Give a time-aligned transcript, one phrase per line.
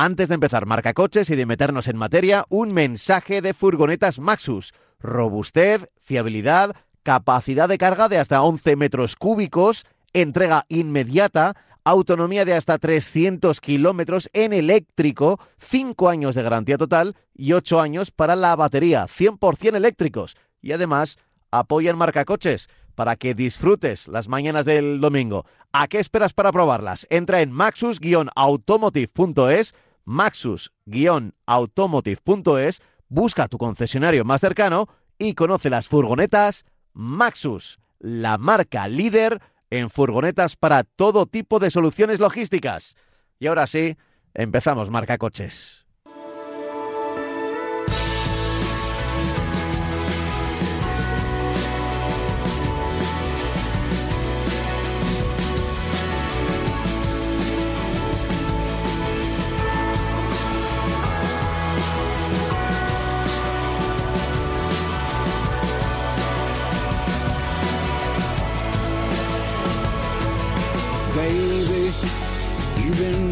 [0.00, 4.72] Antes de empezar marca coches y de meternos en materia, un mensaje de furgonetas Maxus.
[5.00, 12.78] Robustez, fiabilidad, capacidad de carga de hasta 11 metros cúbicos, entrega inmediata, autonomía de hasta
[12.78, 19.08] 300 kilómetros en eléctrico, 5 años de garantía total y 8 años para la batería,
[19.08, 20.36] 100% eléctricos.
[20.62, 21.18] Y además
[21.50, 25.44] apoyan marca coches para que disfrutes las mañanas del domingo.
[25.72, 27.04] ¿A qué esperas para probarlas?
[27.10, 29.74] Entra en maxus-automotive.es
[30.08, 39.90] maxus-automotive.es, busca tu concesionario más cercano y conoce las furgonetas Maxus, la marca líder en
[39.90, 42.96] furgonetas para todo tipo de soluciones logísticas.
[43.38, 43.96] Y ahora sí,
[44.34, 45.87] empezamos marca coches.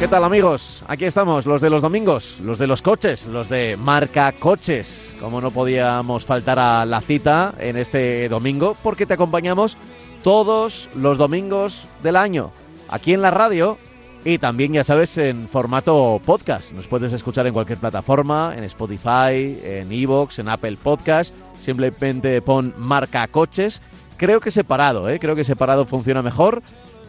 [0.00, 0.82] ¿Qué tal amigos?
[0.88, 5.14] Aquí estamos, los de los domingos, los de los coches, los de marca coches.
[5.20, 9.76] Como no podíamos faltar a la cita en este domingo, porque te acompañamos
[10.24, 12.50] todos los domingos del año,
[12.88, 13.76] aquí en la radio
[14.24, 16.72] y también, ya sabes, en formato podcast.
[16.72, 21.34] Nos puedes escuchar en cualquier plataforma, en Spotify, en Evox, en Apple Podcast.
[21.60, 23.82] Simplemente pon marca coches.
[24.16, 25.18] Creo que separado, ¿eh?
[25.18, 26.62] creo que separado funciona mejor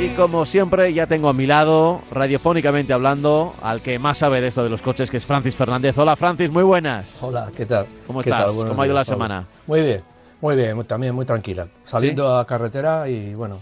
[0.03, 4.48] Y como siempre, ya tengo a mi lado, radiofónicamente hablando, al que más sabe de
[4.48, 5.98] esto de los coches, que es Francis Fernández.
[5.98, 7.22] Hola, Francis, muy buenas.
[7.22, 7.84] Hola, ¿qué tal?
[8.06, 8.47] ¿Cómo ¿Qué estás?
[8.47, 8.54] tal?
[8.69, 9.06] ¿Cómo ha ido la Pablo.
[9.14, 9.47] semana?
[9.66, 10.03] Muy bien,
[10.40, 11.66] muy bien, muy- también muy tranquila.
[11.84, 13.58] Saliendo a carretera y bueno,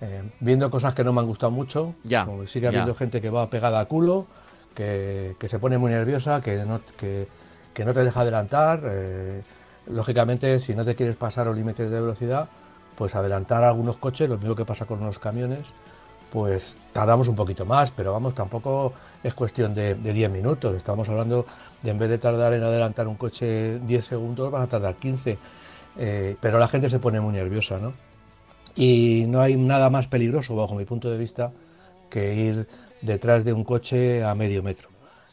[0.00, 1.94] eh, viendo cosas que no me han gustado mucho.
[2.04, 2.68] Ya, Como sigue ya.
[2.68, 4.26] habiendo gente que va pegada a culo,
[4.74, 7.26] que, que se pone muy nerviosa, que no, que,
[7.74, 8.80] que no te deja adelantar.
[8.84, 9.42] eh,
[9.88, 12.48] lógicamente, si no te quieres pasar los límites de velocidad,
[12.96, 15.66] pues adelantar algunos coches, lo mismo que pasa con los camiones,
[16.32, 20.74] pues tardamos un poquito más, pero vamos, tampoco es cuestión de, de 10 minutos.
[20.76, 21.44] Estamos hablando
[21.82, 25.36] de en vez de tardar en adelantar un coche 10 segundos, vas a tardar 15.
[25.98, 27.92] Eh, pero la gente se pone muy nerviosa, ¿no?
[28.74, 31.52] Y no hay nada más peligroso, bajo mi punto de vista,
[32.08, 32.66] que ir
[33.02, 34.88] detrás de un coche a medio metro.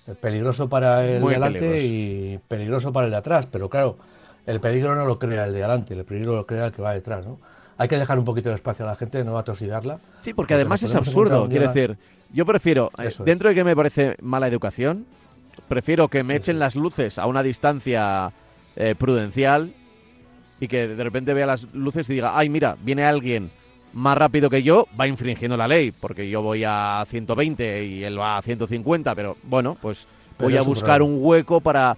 [0.07, 1.85] Eh, Peligroso para el Muy de adelante peligroso.
[1.87, 3.97] y peligroso para el de atrás, pero claro,
[4.45, 6.93] el peligro no lo crea el de adelante, el peligro lo crea el que va
[6.93, 7.39] detrás, ¿no?
[7.77, 9.99] Hay que dejar un poquito de espacio a la gente, no atosigarla.
[10.19, 11.47] Sí, porque además es absurdo.
[11.47, 11.97] Quiero decir,
[12.33, 13.23] yo prefiero, eh, es.
[13.23, 15.05] dentro de que me parece mala educación,
[15.69, 18.33] prefiero que me echen las luces a una distancia
[18.75, 19.73] eh, prudencial
[20.59, 23.49] y que de repente vea las luces y diga, ay, mira, viene alguien
[23.93, 28.19] más rápido que yo, va infringiendo la ley, porque yo voy a 120 y él
[28.19, 31.97] va a 150, pero bueno, pues Pero voy a buscar un hueco para...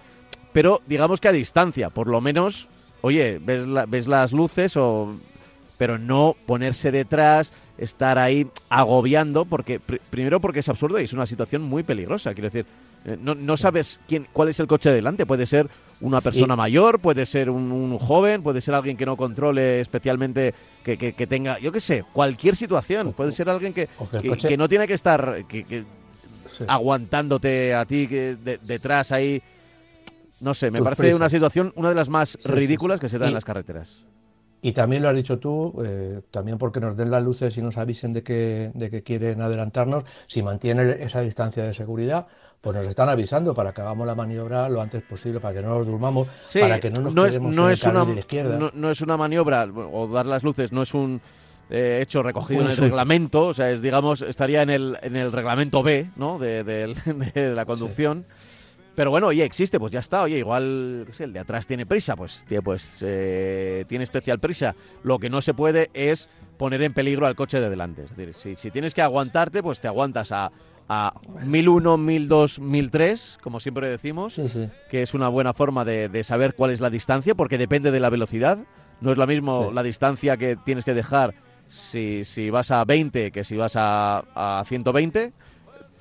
[0.54, 2.68] Pero digamos que a distancia, por lo menos,
[3.02, 5.16] oye, ves, la- ves las luces o
[5.78, 11.14] pero no ponerse detrás, estar ahí agobiando, porque pr- primero porque es absurdo y es
[11.14, 12.34] una situación muy peligrosa.
[12.34, 12.66] Quiero decir,
[13.20, 15.26] no, no sabes quién, cuál es el coche de delante.
[15.26, 15.68] Puede ser
[16.02, 19.80] una persona Y- mayor, puede ser un, un joven, puede ser alguien que no controle
[19.80, 20.54] especialmente,
[20.84, 23.08] que, que- que tenga, yo qué sé, cualquier situación.
[23.08, 23.88] O- Puede ser alguien que,
[24.22, 25.44] que coche- no tiene que estar
[26.58, 26.66] Sí.
[26.68, 29.42] aguantándote a ti que de- detrás ahí.
[30.40, 31.16] No sé, me Tus parece prisas.
[31.18, 33.02] una situación, una de las más Sí, ridículas sí.
[33.02, 34.04] que se dan en las carreteras.
[34.64, 37.78] Y también lo has dicho tú, eh, también porque nos den las luces y nos
[37.78, 42.28] avisen de que, de que quieren adelantarnos, si mantienen esa distancia de seguridad,
[42.62, 45.80] pues nos están avisando para que hagamos la maniobra lo antes posible, para que no
[45.80, 48.14] nos durmamos, Sí, para que no nos no es, no en el es una, de
[48.14, 48.58] la izquierda.
[48.58, 51.22] no, no es una maniobra, o dar las luces, no es un
[51.72, 55.32] eh, hecho recogido en el reglamento, o sea, es, digamos, estaría en el, en el
[55.32, 56.38] reglamento B, ¿no?
[56.38, 56.94] De
[57.56, 58.26] la conducción.
[58.94, 60.24] Pero bueno, oye, existe, pues ya está.
[60.24, 64.40] Oye, igual, qué sé, el de atrás tiene prisa, pues, tío, pues eh, tiene especial
[64.40, 64.76] prisa.
[65.04, 68.04] Lo que no se puede es poner en peligro al coche de delante.
[68.04, 70.52] Es decir, si, si tienes que aguantarte, pues te aguantas a,
[70.94, 71.14] a
[71.46, 74.68] 1001, 1002, 1003, como siempre decimos, Sí, sí.
[74.90, 78.00] que es una buena forma de, de saber cuál es la distancia, porque depende de
[78.02, 78.58] la velocidad.
[79.00, 79.74] No es lo mismo Sí.
[79.74, 81.34] la distancia que tienes que dejar
[81.68, 85.32] si, si vas a 20 que si vas a, a 120.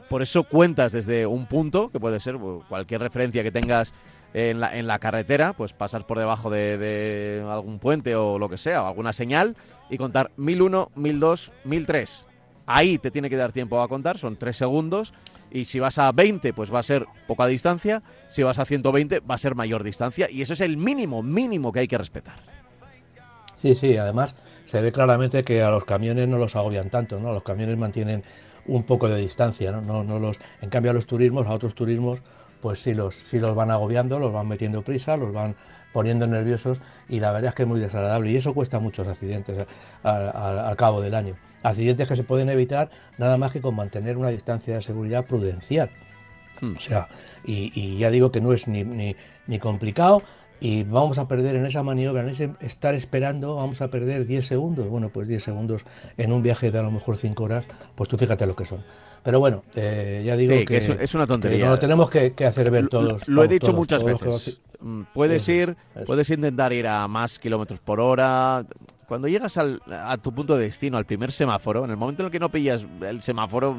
[0.09, 2.37] Por eso cuentas desde un punto, que puede ser
[2.69, 3.95] cualquier referencia que tengas
[4.35, 8.49] en la, en la carretera, pues pasar por debajo de, de algún puente o lo
[8.49, 9.57] que sea, o alguna señal,
[9.89, 12.27] y contar 1001, 1002, 1003.
[12.73, 15.13] Ahí te tiene que dar tiempo a contar, son 3 segundos,
[15.51, 19.19] y si vas a 20, pues va a ser poca distancia, si vas a 120,
[19.21, 22.37] va a ser mayor distancia, y eso es el mínimo, mínimo que hay que respetar.
[23.61, 24.37] Sí, sí, además
[24.67, 27.33] se ve claramente que a los camiones no los agobian tanto, ¿no?
[27.33, 28.23] Los camiones mantienen
[28.67, 29.81] un poco de distancia, ¿no?
[29.81, 32.23] No, no los, en cambio a los turismos, a otros turismos,
[32.63, 35.57] pues sí los, sí los van agobiando, los van metiendo prisa, los van
[35.93, 36.79] poniendo nerviosos
[37.09, 39.67] y la verdad es que es muy desagradable y eso cuesta muchos accidentes
[40.05, 41.35] a- al cabo del año.
[41.63, 45.91] Accidentes que se pueden evitar nada más que con mantener una distancia de seguridad prudencial.
[46.61, 46.77] Hmm.
[46.77, 47.09] O sea,
[47.45, 49.17] y, y ya digo que no es ni, ni,
[49.47, 50.23] ni complicado
[50.61, 54.47] y vamos a perder en esa maniobra, en ese estar esperando, vamos a perder 10
[54.47, 54.89] segundos.
[54.89, 55.85] Bueno, pues 10 segundos
[56.19, 57.65] en un viaje de a lo mejor 5 horas,
[57.95, 58.85] pues tú fíjate lo que son.
[59.23, 61.65] Pero bueno, eh, ya digo Sí, que, que es, una tontería.
[61.67, 63.27] no lo tenemos que, que hacer ver todos.
[63.29, 64.61] Lo, he dicho todos, muchas todos veces.
[64.81, 66.05] Mm, Puedes ir, eso.
[66.05, 68.65] puedes intentar ir a más kilómetros por hora.
[69.11, 72.27] Cuando llegas al- a tu punto de destino, al primer semáforo, en el momento en
[72.27, 73.77] el que no pillas el semáforo,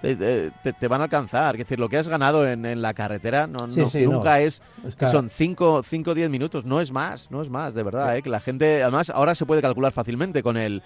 [0.00, 1.54] te, te- te van a alcanzar.
[1.56, 4.12] Es decir, lo que has ganado en, en la carretera no, Sí, no- sí, no.
[4.12, 7.74] nunca es Está- que son 5 o 10 minutos, no es más, no es más,
[7.74, 8.16] de verdad.
[8.16, 8.22] ¿eh?
[8.22, 10.82] Que la gente, además, ahora se puede calcular fácilmente con el,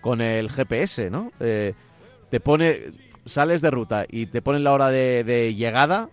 [0.00, 1.32] con el GPS, ¿no?
[1.40, 1.74] Eh,
[2.30, 2.76] te pone,
[3.26, 6.08] sales de ruta y te ponen la hora de, de llegada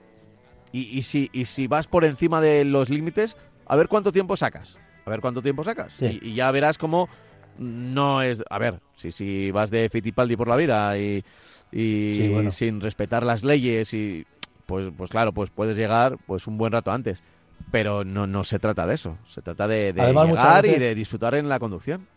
[0.72, 3.38] y, y si, y si vas por encima de los límites,
[3.68, 4.80] a ver cuánto tiempo sacas.
[5.10, 5.94] A ver cuánto tiempo sacas.
[5.94, 6.06] Sí.
[6.06, 7.10] Y, y ya verás cómo
[7.58, 8.44] no es...
[8.50, 11.24] A ver, si, si vas de Fittipaldi por la vida y,
[11.72, 12.52] y Sí, bueno.
[12.52, 14.26] sin respetar las leyes y...
[14.66, 17.24] Pues, pues claro, pues puedes llegar pues un buen rato antes.
[17.72, 19.18] Pero no, no se trata de eso.
[19.28, 22.08] Se trata de, de Además, llegar y de disfrutar en la conducción.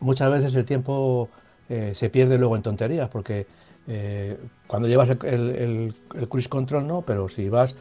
[0.00, 1.30] muchas veces el tiempo
[1.68, 3.46] eh, se pierde luego en tonterías, porque
[3.86, 7.74] eh, cuando llevas el, el- el- cruise control no, pero si vas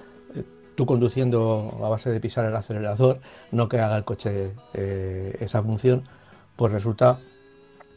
[0.82, 3.20] tú conduciendo a base de pisar el acelerador,
[3.52, 6.06] no que haga el coche eh, esa función,
[6.56, 7.20] pues resulta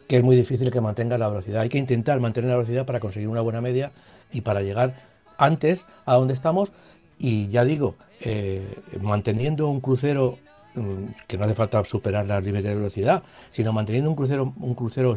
[0.07, 1.63] que es muy difícil que mantenga la velocidad.
[1.63, 3.93] Hay que intentar mantener la velocidad para conseguir una buena media
[4.31, 4.97] y para llegar
[5.39, 6.73] antes a donde estamos.
[7.19, 10.37] Y ya digo, eh, manteniendo un crucero
[10.75, 14.75] mm, que no hace falta superar las límites de velocidad, sino manteniendo un crucero, un
[14.75, 15.17] crucero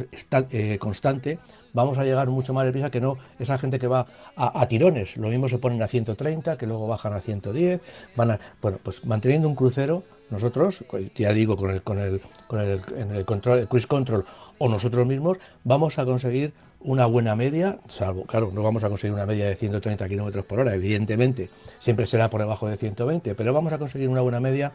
[0.51, 1.37] eh, constante,
[1.77, 5.15] vamos a llegar mucho más deprisa que no esa gente que va a, tirones.
[5.15, 7.79] Lo mismo se ponen a 130, que luego bajan a 110.
[8.15, 10.83] Van a, bueno, pues manteniendo un crucero, nosotros,
[11.15, 14.25] ya digo, con el, con el, con el control, el cruise control
[14.57, 19.13] o nosotros mismos, vamos a conseguir una buena media, salvo, claro, no vamos a conseguir
[19.13, 21.49] una media de 130 kilómetros por hora, evidentemente,
[21.79, 24.71] siempre será por debajo de 120, pero vamos a conseguir una buena media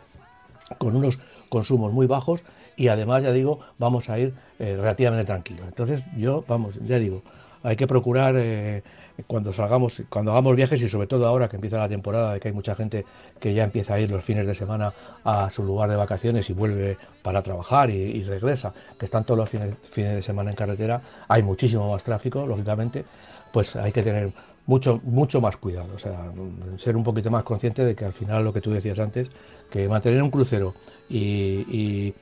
[0.78, 2.44] con unos consumos muy bajos
[2.82, 5.64] y además, ya digo, vamos a ir eh, relativamente tranquilos.
[5.69, 7.23] Entonces, yo, vamos, ya digo,
[7.62, 8.82] hay que procurar eh,
[9.29, 12.49] cuando salgamos, cuando hagamos viajes y sobre todo ahora que empieza la temporada, de que
[12.49, 13.05] hay mucha gente
[13.38, 14.93] que ya empieza a ir los fines de semana
[15.23, 19.49] a su lugar de vacaciones y vuelve para trabajar y, regresa, que están todos los
[19.49, 23.05] fines, fines de semana en carretera, hay muchísimo más tráfico, lógicamente,
[23.52, 24.32] pues hay que tener
[24.67, 26.32] mucho, mucho más cuidado, o sea,
[26.79, 29.29] ser un poquito más consciente de que al final lo que tú decías antes,
[29.70, 30.74] que mantener un crucero
[31.08, 32.12] y-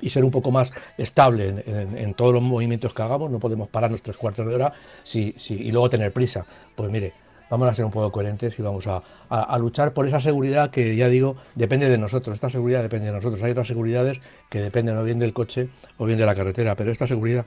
[0.00, 4.02] y ser un poco más estable en, todos los movimientos que hagamos, no podemos pararnos
[4.02, 4.72] tres cuartos de hora
[5.04, 6.44] si, si- y luego tener prisa.
[6.74, 7.12] Pues mire,
[7.50, 11.08] vamos a ser un poco coherentes y vamos a luchar por esa seguridad que ya
[11.08, 12.34] digo, depende de nosotros.
[12.34, 13.42] Esta seguridad depende de nosotros.
[13.42, 16.92] Hay otras seguridades que dependen o bien del coche o bien de la carretera, pero
[16.92, 17.46] esta seguridad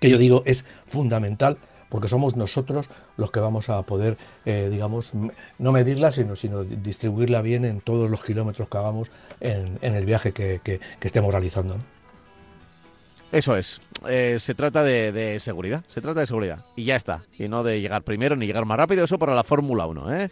[0.00, 5.12] que yo digo es fundamental porque somos nosotros los que vamos a poder, eh, digamos,
[5.58, 9.94] no medirla, sino, sino di- distribuirla bien en todos los kilómetros que hagamos en, en
[9.94, 11.76] el viaje que, que- que estemos realizando.
[11.76, 11.82] ¿no?
[13.30, 13.80] Eso es.
[14.08, 15.84] Eh, se trata de, de seguridad.
[15.88, 16.64] Se trata de seguridad.
[16.76, 17.22] Y ya está.
[17.38, 19.04] Y no de llegar primero ni llegar más rápido.
[19.04, 20.30] Eso para la Fórmula 1, ¿eh?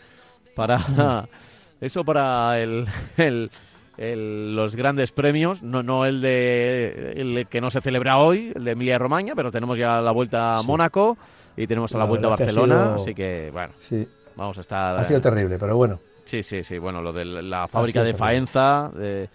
[0.54, 1.28] Para.
[1.80, 2.86] Eso para el,
[3.18, 3.50] el-
[3.98, 5.62] el- los grandes premios.
[5.62, 7.12] No, no el de.
[7.16, 10.58] El que no se celebra hoy, el de Emilia Romagna, pero tenemos ya la vuelta
[10.58, 10.66] a Sí.
[10.66, 11.16] Mónaco
[11.56, 12.74] y tenemos a la, La vuelta a Barcelona.
[12.84, 14.96] sido- Así que, bueno, Sí, vamos a estar.
[14.98, 15.98] ha sido terrible, pero bueno.
[16.24, 16.78] Sí, sí, sí.
[16.78, 18.18] Bueno, lo de la fábrica de terrible.
[18.18, 19.28] Faenza, de-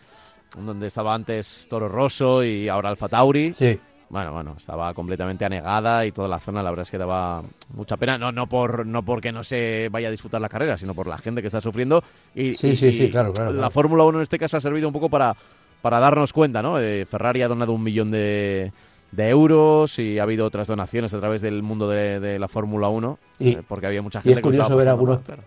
[0.57, 3.53] donde estaba antes Toro Rosso y ahora Alfa Tauri.
[3.57, 3.79] Sí,
[4.11, 7.95] Bueno, bueno, estaba completamente anegada y toda la zona, la verdad es que daba mucha
[7.95, 8.17] pena.
[8.17, 11.17] No, no por, no porque no se vaya a disputar la carrera, sino por la
[11.17, 12.03] gente que está sufriendo.
[12.35, 13.71] Y, Sí, y- sí, sí, y claro, claro, La claro.
[13.71, 15.33] Fórmula 1 en este caso ha servido un poco para,
[15.81, 16.77] para darnos cuenta, ¿no?
[16.77, 18.73] Eh, Ferrari ha donado un millón de,
[19.13, 22.89] de euros y ha habido otras donaciones a través del mundo de, de la Fórmula
[22.89, 24.91] 1, Y- eh, porque había mucha y gente es que lo estaba curioso ver pasando
[24.91, 25.43] algunos- mal, claro.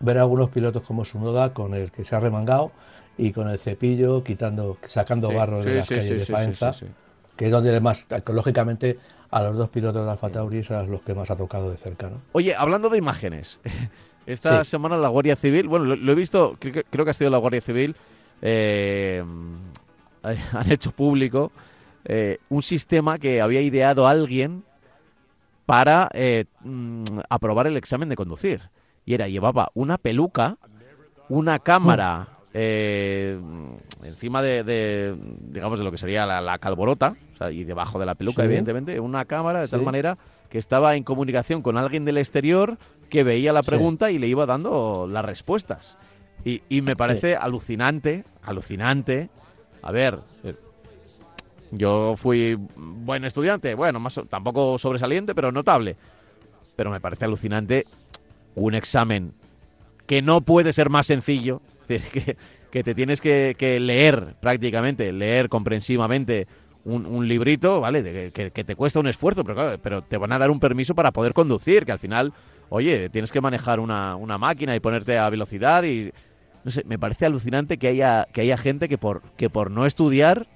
[0.00, 2.72] ver algunos pilotos como Sunoda con el que se ha remangado
[3.16, 6.72] y con el cepillo quitando, sacando Sí, barro de las sí, calles de sí, Faenza,
[6.72, 6.92] sí, sí.
[7.36, 8.98] Que es donde más, lógicamente,
[9.30, 11.76] a los dos pilotos de Alfa Tauri son a los que más ha tocado de
[11.76, 12.20] cerca, ¿no?
[12.32, 13.60] Oye, hablando de imágenes,
[14.26, 14.70] esta Sí.
[14.70, 17.30] semana la Guardia Civil, bueno, lo, lo he visto, creo, que- creo que ha sido
[17.30, 17.96] la Guardia Civil,
[18.42, 19.24] eh,
[20.22, 21.52] han hecho público
[22.04, 24.62] eh, un sistema que había ideado alguien
[25.66, 28.60] para eh, mm, aprobar el examen de conducir.
[29.06, 30.56] Y era, llevaba una peluca,
[31.28, 33.38] una cámara eh,
[34.04, 35.16] encima de, de,
[35.50, 38.42] digamos, de lo que sería la, la calborota, o sea, y debajo de la peluca,
[38.42, 38.46] Sí.
[38.46, 40.16] evidentemente, una cámara de tal manera
[40.48, 42.78] que estaba en comunicación con alguien del exterior
[43.10, 43.66] que veía la Sí.
[43.66, 45.98] pregunta y le iba dando las respuestas.
[46.44, 49.30] Y, y me parece alucinante, alucinante.
[49.82, 50.54] A ver, eh,
[51.70, 55.96] yo fui buen estudiante, bueno, más tampoco sobresaliente, pero notable.
[56.76, 57.84] Pero me parece alucinante
[58.54, 59.32] un examen
[60.06, 62.36] que no puede ser más sencillo, decir, que,
[62.70, 66.46] que te tienes que, que leer prácticamente, leer comprensivamente
[66.84, 68.02] un, un librito, ¿vale?
[68.02, 70.60] De que, que te cuesta un esfuerzo, pero, claro, pero te van a dar un
[70.60, 72.32] permiso para poder conducir, que al final,
[72.68, 76.12] oye, tienes que manejar una, una máquina y ponerte a velocidad y...
[76.64, 79.84] No sé, me parece alucinante que haya, que haya gente que por, que por no
[79.84, 80.46] estudiar,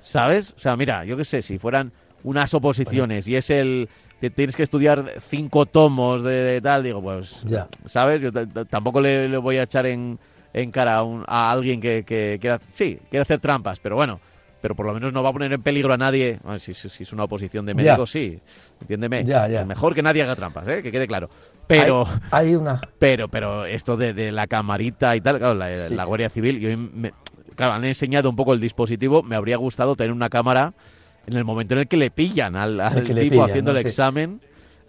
[0.00, 0.52] ¿sabes?
[0.56, 1.92] O sea, mira, yo qué sé, si fueran
[2.24, 3.88] unas oposiciones y es el...
[4.20, 7.42] Te tienes que estudiar cinco tomos de, de tal, digo, pues...
[7.44, 7.68] Ya.
[7.84, 8.20] ¿Sabes?
[8.20, 10.18] Yo tampoco le, le voy a echar en,
[10.54, 12.58] en cara a, un- a alguien que, que quiera...
[12.72, 14.18] Sí, quiere hacer trampas, pero bueno...
[14.62, 16.38] Pero por lo menos no va a poner en peligro a nadie.
[16.42, 17.76] Bueno, si, si- si es una oposición de Ya.
[17.90, 18.40] médicos, sí.
[18.80, 19.22] Entiéndeme.
[19.22, 19.62] Ya, ya.
[19.66, 20.82] Mejor que nadie haga trampas, ¿eh?
[20.82, 21.28] Que quede claro.
[21.66, 22.06] Pero...
[22.30, 22.80] Hay, hay una...
[22.98, 25.94] Pero, pero esto de, de la camarita y tal, claro, la, Sí.
[25.94, 27.12] la Guardia Civil, yo me-
[27.56, 30.72] claro, han enseñado un poco el dispositivo, me habría gustado tener una cámara
[31.26, 33.78] en el momento en el que le pillan al, tipo pillan, haciendo ¿no?
[33.78, 33.90] el Sí.
[33.90, 34.40] examen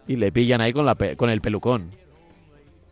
[0.08, 1.92] y le pillan ahí con, la, con el pelucón.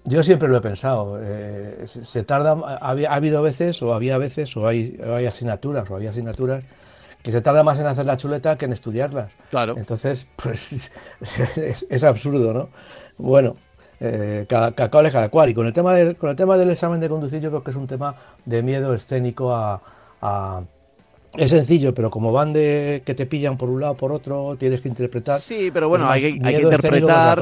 [0.05, 1.19] Yo siempre lo he pensado.
[1.22, 5.95] eh, se, tarda, ha habido veces, o había veces, o hay, o hay asignaturas, o
[5.95, 6.63] había asignaturas
[7.22, 9.31] que se tarda más en hacer la chuleta que en estudiarlas.
[9.50, 9.75] Claro.
[9.77, 10.89] Entonces, pues
[11.57, 12.69] es, es absurdo, ¿no?
[13.17, 13.55] Bueno,
[14.01, 15.50] eh, cada, cada cual es cada cual.
[15.50, 17.72] Y con el tema del, con el tema del examen de conducir, yo creo que
[17.72, 19.81] es un tema de miedo escénico a,
[20.22, 20.62] a-
[21.38, 24.81] es sencillo, pero como van de que te pillan por un lado por otro, tienes
[24.81, 25.39] que interpretar.
[25.39, 27.39] Sí, pero bueno, hay, que- hay que interpretar.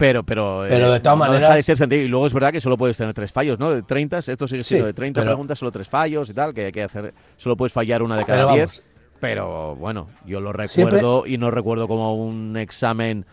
[0.00, 2.02] Pero, pero, Pero de todas no deja maneras- de ser sencillo.
[2.02, 3.70] Y luego es verdad que solo puedes tener tres fallos, ¿no?
[3.70, 6.54] De 30, esto sigue siendo Sí, de 30 pero- preguntas, solo tres fallos y tal,
[6.54, 7.12] que hay que hacer.
[7.36, 8.66] Solo puedes fallar una de cada Pero 10.
[8.70, 8.82] vamos.
[9.20, 13.26] Pero bueno, yo lo Siempre- recuerdo y no recuerdo como un examen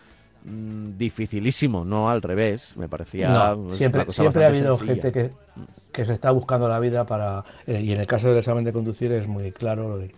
[0.44, 2.76] mm, dificilísimo, no al revés.
[2.76, 3.28] Me parecía.
[3.30, 5.02] No, siempre, siempre ha habido sencilla.
[5.02, 5.30] gente que,
[5.90, 7.44] que se está buscando la vida para.
[7.66, 10.12] eh, y en el caso del examen de conducir es muy claro lo de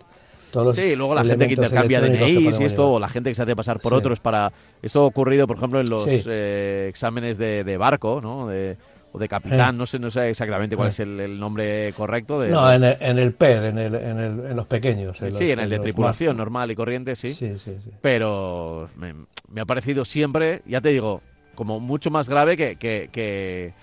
[0.51, 3.35] todos Sí, y luego la gente que intercambia DNIs y esto, o la gente que
[3.35, 3.97] se hace pasar por Sí.
[3.97, 4.51] otros para...
[4.81, 6.21] Esto ha ocurrido, por ejemplo, en los Sí.
[6.27, 8.47] eh, exámenes de, de barco, ¿no?
[8.47, 8.77] De,
[9.13, 9.77] o de capitán, Eh.
[9.77, 10.91] no sé no sé exactamente cuál Eh.
[10.91, 12.39] es el, el nombre correcto.
[12.39, 15.17] De, No, en el, en el PER, en, el, en, el- en los pequeños.
[15.17, 17.33] sí, los- en el de tripulación más- normal y corriente, sí.
[17.33, 17.89] Sí, sí, sí.
[18.01, 19.13] Pero me,
[19.49, 21.21] me ha parecido siempre, ya te digo,
[21.55, 23.73] como mucho más grave que, que, que,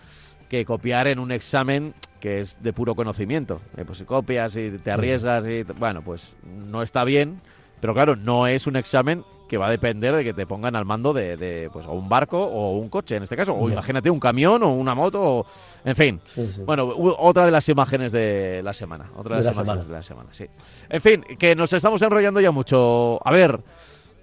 [0.49, 3.61] que copiar en un examen que es de puro conocimiento.
[3.77, 7.41] Eh, pues si copias y te arriesgas y bueno, pues no está bien,
[7.81, 10.85] pero claro, no es un examen que va a depender de que te pongan al
[10.85, 14.11] mando de, de, pues o un barco o un coche en este caso, o imagínate
[14.11, 15.47] un camión o una moto, o,
[15.87, 16.21] en fin.
[16.35, 16.63] Sí, sí.
[16.67, 19.07] Bueno, otra de las imágenes de la semana.
[19.17, 19.89] Otra de, De las la imágenes semana.
[19.89, 20.45] de la semana, sí.
[20.91, 23.27] En fin, que nos estamos enrollando ya mucho.
[23.27, 23.59] A ver,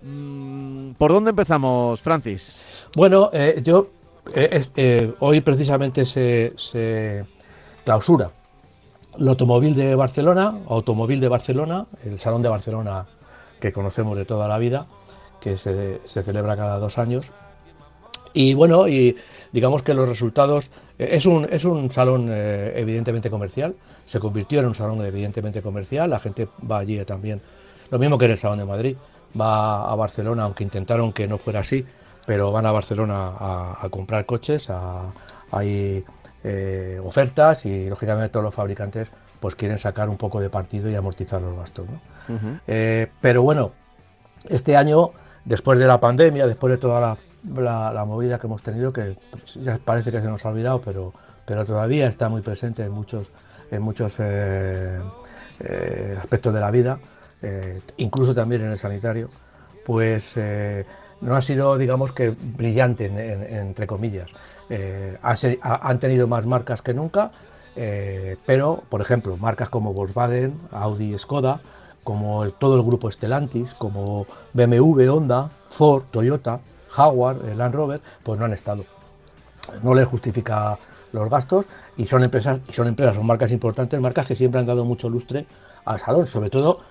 [0.03, 2.63] mm, ¿por dónde empezamos, Francis?
[2.95, 3.89] Bueno, eh, yo
[4.35, 7.25] eh, eh, hoy precisamente se, se
[7.85, 8.31] clausura
[9.17, 13.05] el automóvil de Barcelona, automóvil de Barcelona, el Salón de Barcelona
[13.61, 14.87] que conocemos de toda la vida,
[15.39, 17.31] que se, se celebra cada dos años.
[18.33, 19.15] Y bueno, y
[19.53, 23.75] digamos que los resultados eh, es un, es un salón eh, evidentemente comercial,
[24.05, 27.41] se convirtió en un salón evidentemente comercial, la gente va allí también,
[27.89, 28.97] lo mismo que en el Salón de Madrid,
[29.39, 31.85] va a Barcelona, aunque intentaron que no fuera así,
[32.25, 35.13] pero van a Barcelona a, a comprar coches, a-
[35.51, 36.03] hay
[36.47, 39.09] eh, ofertas y lógicamente todos los fabricantes
[39.39, 41.87] pues quieren sacar un poco de partido y amortizar los gastos.
[41.89, 41.99] ¿no?
[42.67, 43.71] Eh, pero bueno,
[44.47, 45.11] este año,
[45.43, 47.17] después de la pandemia, después de toda la,
[47.61, 49.17] la- la movida que hemos tenido, que
[49.55, 51.13] ya parece que se nos ha olvidado, pero,
[51.45, 53.31] pero todavía está muy presente en muchos,
[53.71, 54.99] en muchos eh,
[55.59, 56.99] eh, aspectos de la vida,
[57.41, 59.29] eh, incluso también en el sanitario,
[59.85, 60.37] pues
[61.21, 64.29] no ha sido, digamos que, brillante, en- en- entre comillas.
[64.69, 67.31] Eh, han tenido más marcas que nunca,
[67.75, 71.59] eh, pero, por ejemplo, marcas como Volkswagen, Audi Skoda,
[72.03, 78.39] como todo el grupo Stellantis, como BMW, Honda, Ford, Toyota, Jaguar, eh, Land Rover, pues
[78.39, 78.85] no han estado.
[79.83, 80.77] No les justifica
[81.11, 81.65] los gastos
[81.97, 85.09] y son empresas, y son empresas, son marcas importantes, marcas que siempre han dado mucho
[85.09, 85.45] lustre
[85.85, 86.81] al salón, sobre todo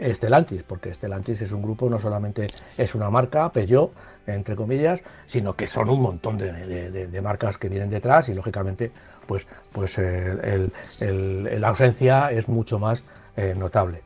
[0.00, 2.46] Stellantis, porque Stellantis es un grupo, no solamente
[2.78, 3.92] es una marca, Peugeot,
[4.26, 8.28] entre comillas, sino que son un montón de, de- de- de marcas que vienen detrás
[8.28, 8.90] y lógicamente
[9.26, 13.04] pues, pues eh, el- el- el- la ausencia es mucho más
[13.36, 14.02] eh, notable.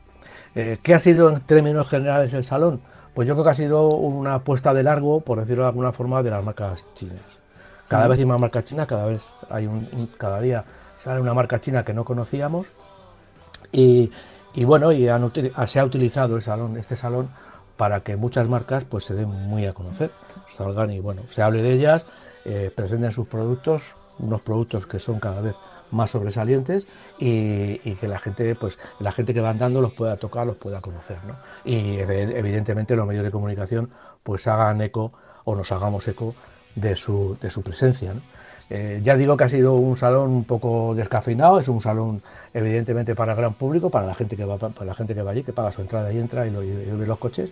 [0.55, 2.81] Eh, ¿Qué ha sido en términos generales el salón?
[3.13, 6.21] Pues yo creo que ha sido una apuesta de largo, por decirlo de alguna forma,
[6.23, 7.19] de las marcas chinas.
[7.87, 10.63] Cada vez hay más marcas chinas, cada vez hay un, un- cada día
[10.99, 12.67] sale una marca china que no conocíamos
[13.71, 14.11] y,
[14.53, 15.31] y bueno, y han
[15.67, 17.29] se ha utilizado el salón, este salón
[17.77, 20.11] para que muchas marcas pues se den muy a conocer,
[20.57, 22.05] salgan y bueno, se hable de ellas,
[22.45, 25.55] eh, presenten sus productos, unos productos que son cada vez
[25.91, 26.85] más sobresalientes
[27.17, 30.57] y, y que la gente pues la gente que va andando los pueda tocar, los
[30.57, 31.35] pueda conocer, ¿no?
[31.63, 33.89] Y ev- evidentemente los medios de comunicación
[34.23, 35.13] pues hagan eco
[35.45, 36.35] o nos hagamos eco
[36.75, 38.13] de su, de su presencia.
[38.69, 42.21] Eh, ya digo que ha sido un salón un poco descafeinado, es un salón
[42.53, 45.31] evidentemente para el gran público, para la gente que va, para la gente que va
[45.31, 47.49] allí, que paga su entrada y entra y, lo, y ve los coches.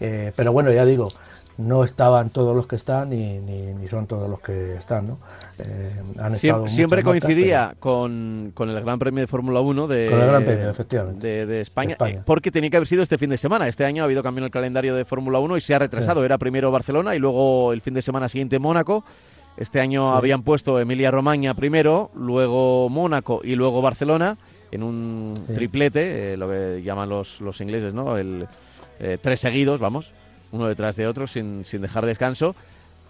[0.00, 1.10] Eh, pero bueno, ya digo,
[1.58, 5.18] no estaban todos los que están ni, ni, ni son todos los que están, ¿no?
[5.58, 10.20] Eh, han siempre marcas, coincidía con, con el Gran Premio de Fórmula 1 de, Con
[10.20, 11.26] el Gran Premio, efectivamente.
[11.26, 12.14] de, de España, De España.
[12.18, 13.68] eh, porque tenía que haber sido este fin de semana.
[13.68, 16.24] Este año ha habido cambio en el calendario de Fórmula 1 y se ha retrasado.
[16.24, 19.04] Era primero Barcelona y luego el fin de semana siguiente Mónaco.
[19.56, 20.18] Este año Sí.
[20.18, 24.36] habían puesto Emilia Romagna primero, luego Mónaco y luego Barcelona
[24.70, 25.54] en un Sí.
[25.54, 28.16] triplete, eh, lo que llaman los, los ingleses, ¿no?
[28.16, 28.46] El,
[28.98, 30.10] eh, tres seguidos, vamos,
[30.52, 32.54] uno detrás de otro sin, sin dejar descanso.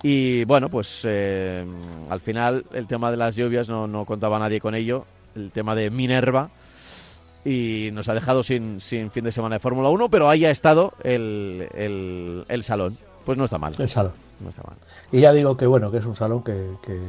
[0.02, 1.64] Y bueno, pues eh,
[2.10, 5.06] al final el tema de las lluvias no, no contaba nadie con ello.
[5.36, 6.50] El tema de Minerva.
[7.44, 10.50] Y nos ha dejado sin, sin fin de semana de Fórmula 1, pero ahí ha
[10.50, 12.96] estado el, el, el salón.
[13.24, 13.74] Pues no está mal.
[13.78, 14.12] El salón.
[14.40, 14.76] No está mal.
[15.12, 17.00] Y ya digo que bueno, que es un salón que, que,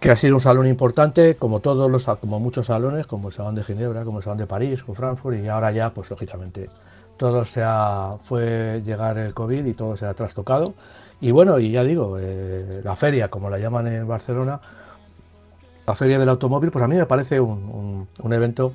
[0.00, 3.54] que ha sido un salón importante, como todos los como muchos salones, como el Salón
[3.54, 6.68] de Ginebra, como el Salón de París, o Frankfurt, y ahora ya, pues lógicamente,
[7.16, 10.74] todo se ha, fue llegar el COVID y todo se ha trastocado.
[11.20, 14.60] Y bueno, y ya digo, eh, la feria, como la llaman en Barcelona,
[15.86, 18.72] la feria del automóvil, pues a mí me parece un, un- un evento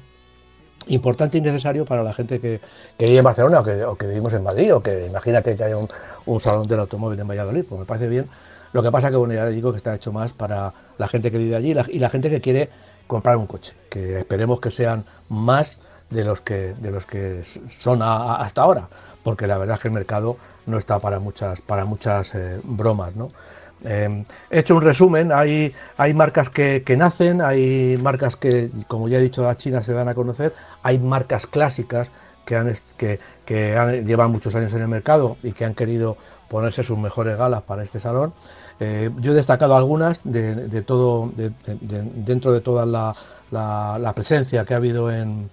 [0.89, 2.60] importante y necesario para la gente que,
[2.97, 5.63] que vive en Barcelona o que, o que vivimos en Madrid o que imagínate que
[5.63, 5.89] haya un,
[6.25, 8.28] un salón del automóvil en Valladolid, pues me parece bien.
[8.71, 11.38] Lo que pasa que bueno, ya digo que está hecho más para la gente que
[11.38, 12.69] vive allí y la, gente que quiere
[13.08, 17.43] comprar un coche, que esperemos que sean más de los que de los que
[17.80, 18.88] son hasta ahora,
[19.23, 23.15] porque la verdad es que el mercado no está para muchas para muchas eh, bromas,
[23.15, 23.32] ¿no?
[23.86, 29.18] Eh, he hecho un resumen, hay, hay marcas que, nacen, hay marcas que, como ya
[29.18, 32.10] he dicho, a China se dan a conocer, hay marcas clásicas
[32.46, 36.18] que, han, que, que llevan muchos años en el mercado y que han querido
[36.50, 38.34] ponerse sus mejores galas para este salón.
[38.82, 43.13] Eh, yo he destacado algunas de, de todo, de- de- de- dentro de toda la,
[43.52, 45.50] la- presencia que ha habido en,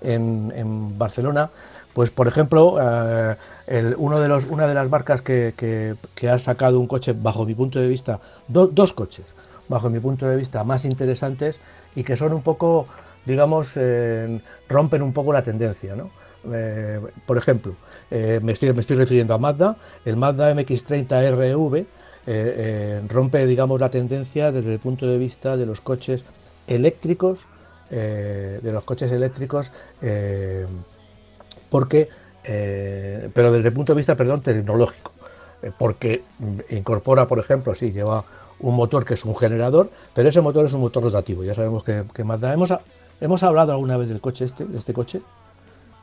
[0.00, 1.50] en, en Barcelona,
[1.92, 3.36] pues por ejemplo, eh,
[3.96, 7.54] uno de los, una de las marcas que, que- ha sacado un coche, bajo mi
[7.54, 9.26] punto de vista, do- dos coches,
[9.68, 11.60] bajo mi punto de vista, más interesantes
[11.94, 12.86] y que son un poco,
[13.24, 15.94] digamos, eh, rompen un poco la tendencia.
[15.96, 16.10] ¿no?
[16.52, 17.74] Eh, por ejemplo,
[18.10, 21.86] eh, me, estoy, me estoy refiriendo a Mazda, el Mazda MX30 RV
[23.08, 26.24] rompe, digamos, la tendencia desde el punto de vista de los coches
[26.66, 27.40] eléctricos,
[27.90, 29.70] de los coches eléctricos,
[31.70, 32.08] porque,
[32.44, 35.12] eh, pero desde el punto de vista, perdón, tecnológico,
[35.62, 36.22] eh, porque
[36.70, 38.24] incorpora, por ejemplo, sí, lleva
[38.60, 41.82] un motor que es un generador, pero ese motor es un motor rotativo, ya sabemos
[41.84, 42.72] que, que Mazda, hemos,
[43.20, 45.22] hemos hablado alguna vez del coche este, de este coche,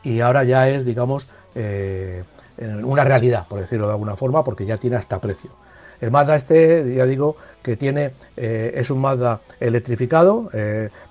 [0.03, 2.23] y ahora ya es, digamos, eh,
[2.57, 5.51] una realidad, por decirlo de alguna forma, porque ya tiene hasta precio.
[5.99, 10.49] El Mazda este, ya digo, que tiene, es un Mazda electrificado,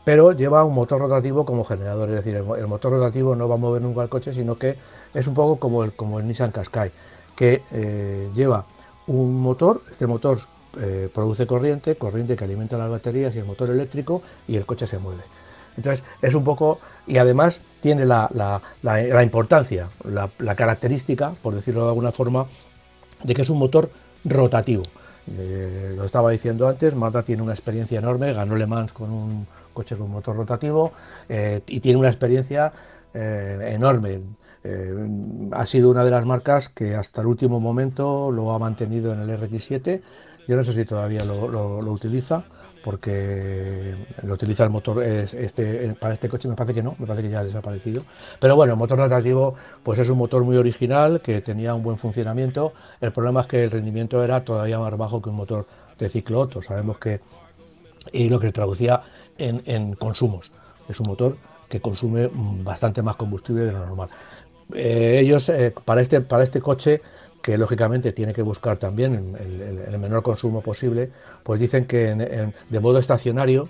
[0.05, 3.55] pero lleva un motor rotativo como generador, es decir, el, el motor rotativo no va
[3.55, 4.77] a mover nunca el coche, sino que
[5.15, 6.91] es un poco como el, como el Nissan Qashqai,
[7.37, 8.65] que eh, lleva
[9.07, 10.41] un motor, este motor
[10.81, 14.87] eh, produce corriente, corriente que alimenta las baterías y el motor eléctrico, y el coche
[14.87, 15.23] se mueve.
[15.77, 21.83] Entonces es un poco, y además tiene la, la- la- importancia, la, característica, por decirlo
[21.85, 22.47] de alguna forma,
[23.25, 23.91] de que es un motor
[24.25, 24.83] rotativo.
[25.39, 29.47] Eh, lo estaba diciendo antes, Mazda tiene una experiencia enorme, ganó Le Mans con un
[29.73, 30.93] coche con motor rotativo
[31.67, 32.73] y tiene una experiencia
[33.15, 34.21] enorme.
[34.63, 34.95] Eh,
[35.53, 39.21] ha sido una de las marcas que hasta el último momento lo ha mantenido en
[39.21, 40.03] el RX7
[40.47, 42.45] Yo no sé si todavía lo, utiliza,
[42.83, 47.07] porque lo utiliza el motor es- este, para este coche, me parece que no, me
[47.07, 48.03] parece que ya ha desaparecido.
[48.41, 51.99] Pero bueno, el motor rotativo pues es un motor muy original, que tenía un buen
[51.99, 52.73] funcionamiento.
[53.01, 55.67] El problema es que el rendimiento era todavía más bajo que un motor
[55.99, 56.63] de ciclo Otto.
[56.63, 57.21] Sabemos que
[58.13, 59.03] y lo que traducía
[59.39, 60.53] en, en consumos.
[60.89, 61.37] Es un motor
[61.69, 64.09] que consume mm, bastante más combustible de lo normal.
[64.75, 67.01] Eh, ellos, eh, para, este, para este coche,
[67.43, 71.11] que lógicamente tiene que buscar también el, menor consumo posible,
[71.43, 73.69] pues dicen que de modo estacionario,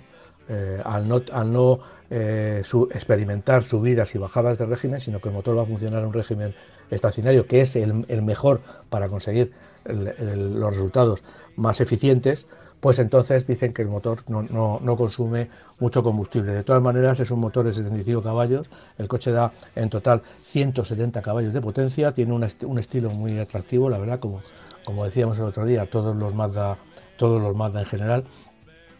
[0.49, 5.57] eh, al no, al no experimentar subidas y bajadas de régimen, sino que el motor
[5.57, 6.53] va a funcionar en un régimen
[6.89, 8.59] estacionario, que es el, mejor
[8.89, 9.53] para conseguir
[9.85, 11.23] los resultados
[11.55, 12.47] más eficientes,
[12.81, 15.47] pues entonces dicen que el motor no, no- no consume
[15.79, 16.51] mucho combustible.
[16.51, 18.67] De todas maneras, es un motor de 75 caballos,
[18.97, 23.89] el coche da en total 170 caballos de potencia, tiene un, un estilo muy atractivo,
[23.89, 24.41] la verdad, como,
[24.83, 26.77] como decíamos el otro día, todos los Mazda,
[27.17, 28.23] todos los Mazda en general,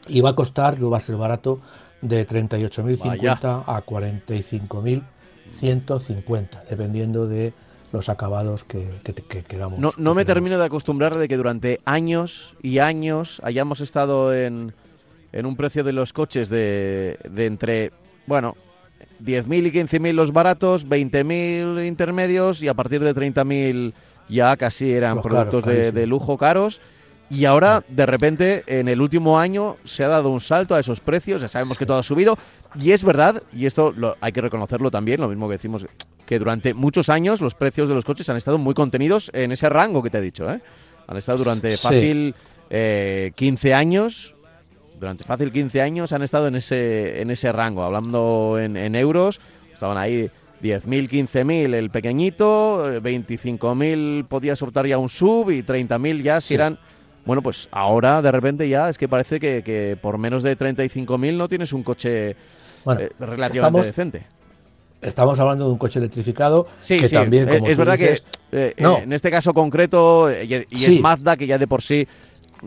[0.07, 1.59] y va a costar, no va a ser barato,
[2.01, 3.81] de 38.050 a
[5.59, 7.53] 45.150, dependiendo de
[7.93, 9.79] los acabados que, que, que queramos.
[9.79, 14.73] No, no me termino de acostumbrar de que durante años y años hayamos estado en,
[15.31, 17.91] en un precio de los coches de, de entre,
[18.27, 18.55] bueno,
[19.23, 23.93] 10.000 y 15.000 los baratos, 20.000 intermedios y a partir de 30.000
[24.29, 26.81] ya casi eran Los caros, productos de, de lujo caros.
[27.29, 30.99] Y ahora, de repente, en el último año se ha dado un salto a esos
[30.99, 31.41] precios.
[31.41, 32.37] Ya sabemos que todo ha subido.
[32.75, 35.85] Y es verdad, y esto lo, hay que reconocerlo también, lo mismo que decimos,
[36.25, 39.69] que durante muchos años los precios de los coches han estado muy contenidos en ese
[39.69, 40.49] rango que te he dicho.
[40.51, 40.61] ¿eh?
[41.07, 41.83] Han estado durante Sí.
[41.83, 42.35] fácil
[42.69, 44.35] eh, 15 años.
[44.99, 47.83] Durante fácil 15 años han estado en ese, en ese rango.
[47.83, 49.41] Hablando en, en euros,
[49.73, 50.29] estaban ahí
[50.61, 56.49] 10.000, 15.000 el pequeñito, eh, 25.000 podías optar ya un sub y 30.000 ya si
[56.49, 56.53] Sí.
[56.53, 56.77] eran...
[57.25, 61.35] Bueno, pues ahora de repente ya es que parece que, que por menos de 35.000
[61.37, 62.35] no tienes un coche
[62.83, 64.23] Bueno, eh, relativamente estamos- decente.
[65.01, 68.23] Estamos hablando de un coche electrificado Sí, que sí, también, eh, como es verdad dices,
[68.51, 68.99] que eh, no.
[68.99, 70.95] en este caso concreto, eh, y, y Sí.
[70.95, 72.07] es Mazda que ya de por sí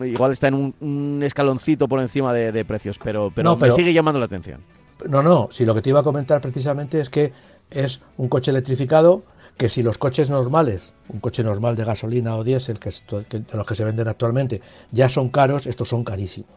[0.03, 3.71] igual está en un, un escaloncito por encima de, de precios, pero, pero, No, pero-
[3.73, 4.59] me sigue llamando la atención.
[5.07, 7.31] No, no, si lo que te iba a comentar precisamente es que
[7.71, 9.23] es un coche electrificado
[9.57, 13.39] que si los coches normales, un coche normal de gasolina o diésel, que, es que-
[13.39, 16.49] de los que se venden actualmente, ya son caros, estos son carísimos.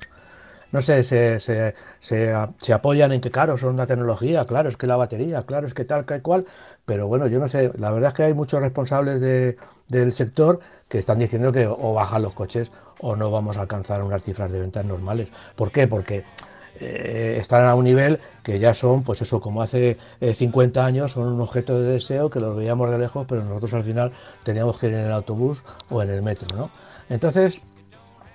[0.71, 4.77] No sé, se, se, se, se apoyan en que, claro, son la tecnología, claro, es
[4.77, 6.45] que la batería, claro, es que tal, que cual,
[6.85, 9.57] pero bueno, yo no sé, la verdad es que hay muchos responsables de-
[9.89, 14.03] del sector que están diciendo que o bajan los coches o no vamos a alcanzar
[14.03, 15.29] unas cifras de ventas normales.
[15.57, 15.87] ¿Por qué?
[15.89, 16.25] Porque
[16.81, 21.13] eh, están a un nivel que ya son, pues eso, como hace eh, 50 años,
[21.13, 24.13] son un objeto de deseo que los veíamos de lejos, pero nosotros al final
[24.45, 26.71] teníamos que ir en el autobús o en el metro, ¿no?
[27.09, 27.61] Entonces,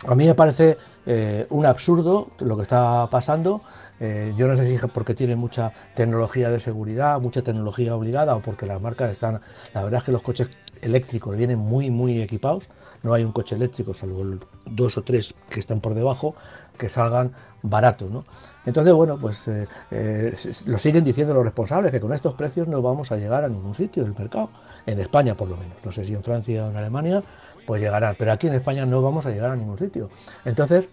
[0.08, 3.62] a mí me parece eh, un absurdo lo que está pasando.
[4.00, 8.36] Eh, yo no sé si es porque tiene mucha tecnología de seguridad, mucha tecnología obligada
[8.36, 9.40] o porque las marcas están...
[9.74, 10.50] La verdad es que los coches
[10.82, 12.70] eléctricos vienen muy, muy equipados.
[13.04, 14.24] No hay un coche eléctrico, salvo
[14.66, 16.36] dos o tres que están por debajo,
[16.78, 18.10] que salgan baratos.
[18.10, 18.26] ¿no?
[18.66, 20.36] Entonces, bueno, pues eh,
[20.66, 23.76] lo siguen diciendo los responsables, que con estos precios no vamos a llegar a ningún
[23.76, 24.50] sitio del mercado.
[24.86, 25.78] En España, por lo menos.
[25.84, 27.24] No sé si en Francia o en Alemania,
[27.66, 28.16] pues llegarán.
[28.18, 30.10] Pero aquí en España no vamos a llegar a ningún sitio.
[30.46, 30.86] Entonces,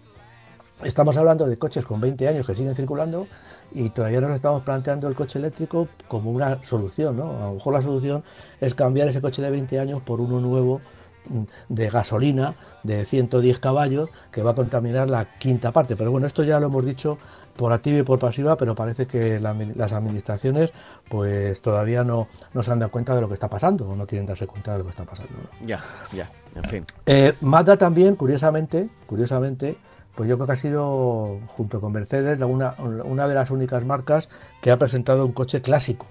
[0.83, 3.27] Estamos hablando de coches con 20 años que siguen circulando
[3.71, 7.21] y todavía nos estamos planteando el coche eléctrico como una solución.
[7.21, 8.23] A lo mejor la solución
[8.59, 10.81] es cambiar ese coche de 20 años por uno nuevo
[11.29, 15.95] mm, de gasolina de 110 caballos que va a contaminar la quinta parte.
[15.95, 17.19] Pero bueno, esto ya lo hemos dicho
[17.55, 20.71] por activa y por pasiva, pero parece que la las administraciones
[21.09, 24.07] pues todavía no, no se han dado cuenta de lo que está pasando o no
[24.07, 25.33] quieren darse cuenta de lo que está pasando.
[25.33, 25.67] ¿no?
[25.67, 26.85] Ya, ya, en fin.
[27.05, 29.77] Eh, Mazda también, curiosamente, curiosamente,
[30.15, 34.29] pues yo creo que ha sido, junto con Mercedes, una, una de las únicas marcas
[34.61, 36.05] que ha presentado un coche clásico.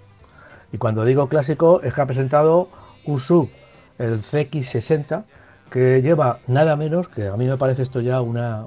[0.72, 2.68] Y cuando digo clásico, es que ha presentado
[3.04, 3.50] un sub,
[3.98, 5.24] el CX60,
[5.70, 8.66] que lleva nada menos, que a mí me parece esto ya una,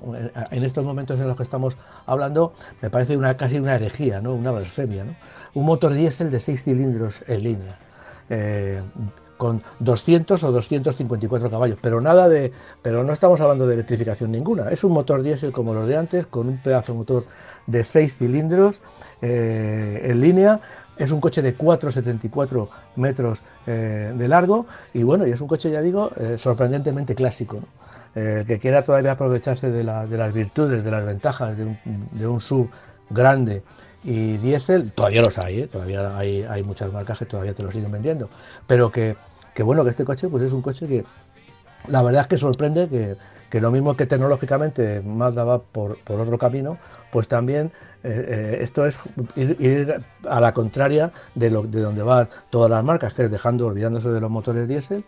[0.52, 4.34] en estos momentos en los que estamos hablando, me parece una casi una herejía, ¿no?
[4.34, 5.04] una blasfemia.
[5.04, 5.16] ¿no?
[5.54, 7.78] Un motor diésel de 6 cilindros en línea.
[8.30, 8.82] Eh,
[9.38, 14.70] con 200 o 254 caballos, pero nada de, pero no estamos hablando de electrificación ninguna.
[14.70, 17.26] Es un motor diésel como los de antes, con un pedazo de motor
[17.68, 18.80] de 6 cilindros
[19.22, 20.62] eh, en línea.
[20.98, 25.72] Es un coche de 4,74 metros eh, de largo y bueno, y es un coche,
[25.72, 27.58] ya digo, eh, sorprendentemente clásico.
[27.58, 27.84] ¿no?
[28.16, 31.78] Eh, que quiera todavía aprovecharse de, la- de las virtudes, de las ventajas de un,
[32.12, 32.70] de sub
[33.10, 33.64] grande
[34.04, 35.68] y diésel, todavía los hay, ¿eh?
[35.68, 38.30] todavía hay, hay muchas marcas que todavía te lo siguen vendiendo,
[38.68, 39.16] pero que,
[39.56, 41.06] que bueno, que este coche pues es un coche que
[41.88, 43.16] la verdad es que sorprende que,
[43.54, 46.80] que lo mismo que tecnológicamente Mazda va por, por otro camino,
[47.12, 47.72] pues también
[48.04, 48.98] eh, eh, esto es
[49.36, 53.68] ir, a la contraria de, lo, de donde van todas las marcas, que es dejando,
[53.68, 55.04] olvidándose de los motores diésel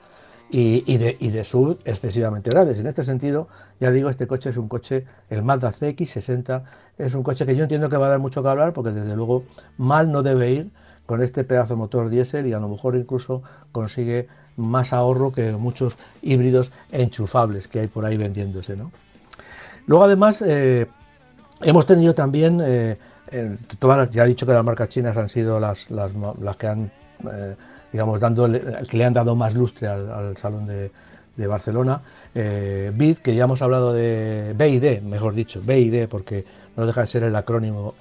[0.52, 2.78] y, de, y de sub excesivamente grandes.
[2.78, 3.48] En este sentido,
[3.80, 6.62] ya digo, este coche es un coche, el Mazda CX60,
[7.00, 9.16] es un coche que yo entiendo que va a dar mucho que hablar porque desde
[9.16, 9.44] luego
[9.80, 10.72] mal no debe ir
[11.08, 14.28] con este pedazo motor diésel y a lo mejor incluso consigue
[14.58, 18.76] más ahorro que muchos híbridos enchufables que hay por ahí vendiéndose.
[18.76, 18.92] ¿no?
[19.88, 20.88] Luego además eh,
[21.62, 22.98] hemos tenido también, eh,
[23.80, 26.12] todas las, ya he dicho que las marcas chinas han sido las, las,
[26.58, 26.92] que han...
[27.32, 27.56] Eh,
[27.96, 32.02] digamos, dando, que le han dado más lustre al, Salón de, Barcelona.
[32.34, 36.44] Eh, BID, que ya hemos hablado de BID, mejor dicho, BID, porque
[36.76, 37.96] no deja de ser el acrónimo,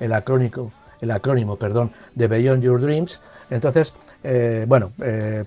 [0.00, 3.20] el, acrónico, el acrónimo, perdón, de Beyond Your Dreams.
[3.48, 3.94] Entonces,
[4.26, 4.92] eh, bueno,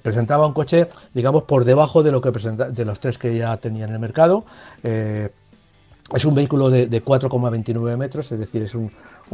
[0.01, 3.55] presentaba un coche, digamos, por debajo de lo que presenta, de los tres que ya
[3.57, 4.45] tenía en el mercado.
[4.83, 8.89] es un vehículo de 4,29 metros, es decir, es un,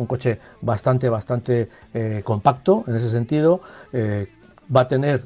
[0.08, 3.62] coche bastante, bastante eh, compacto en ese sentido.
[3.94, 4.28] Eh,
[4.76, 5.26] va a tener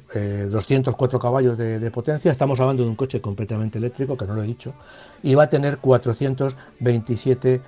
[0.50, 4.44] 204 eh, caballos de, potencia, estamos hablando de un coche completamente eléctrico, que no lo
[4.44, 4.74] he dicho,
[5.24, 7.62] y va a tener 427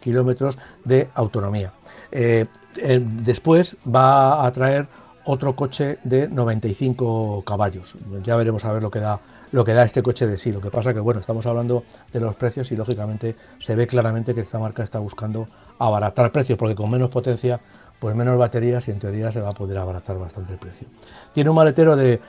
[0.00, 1.72] kilómetros de autonomía.
[2.10, 4.88] Después va a traer
[5.24, 7.94] otro coche de 95 caballos.
[8.24, 9.20] Ya veremos a ver lo que da
[9.52, 10.52] lo que da este coche de sí.
[10.52, 14.34] Lo que pasa que, bueno, estamos hablando de los precios y lógicamente se ve claramente
[14.34, 17.60] que esta marca está buscando abaratar precios porque con menos potencia,
[17.98, 20.86] pues menos baterías y en teoría se va a poder abaratar bastante el precio.
[21.32, 22.20] Tiene un maletero de,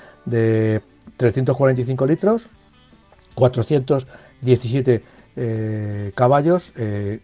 [1.17, 2.49] 345 litros,
[3.35, 5.03] 417
[5.35, 7.19] eh, caballos, 5 eh,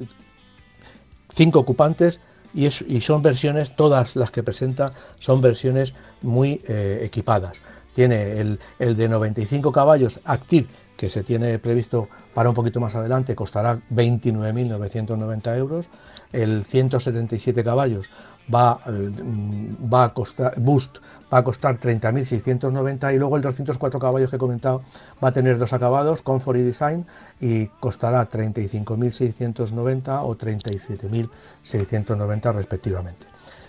[1.53, 2.21] ocupantes
[2.53, 2.69] y,
[3.01, 7.57] son versiones, todas las que presenta son versiones muy eh, equipadas
[7.97, 8.39] tiene
[8.77, 13.79] el, de 95 caballos Active, que se tiene previsto para un poquito más adelante, costará
[13.91, 15.89] 29.990 euros.
[16.31, 18.05] El 177 caballos
[18.53, 20.97] va, mm, va a costar, Boost
[21.33, 24.83] va a costar 30.690 y luego el 204 caballos que he comentado
[25.23, 27.07] va a tener dos acabados, Comfort y Design,
[27.39, 33.25] y costará 35.690 o 37.690 respectivamente.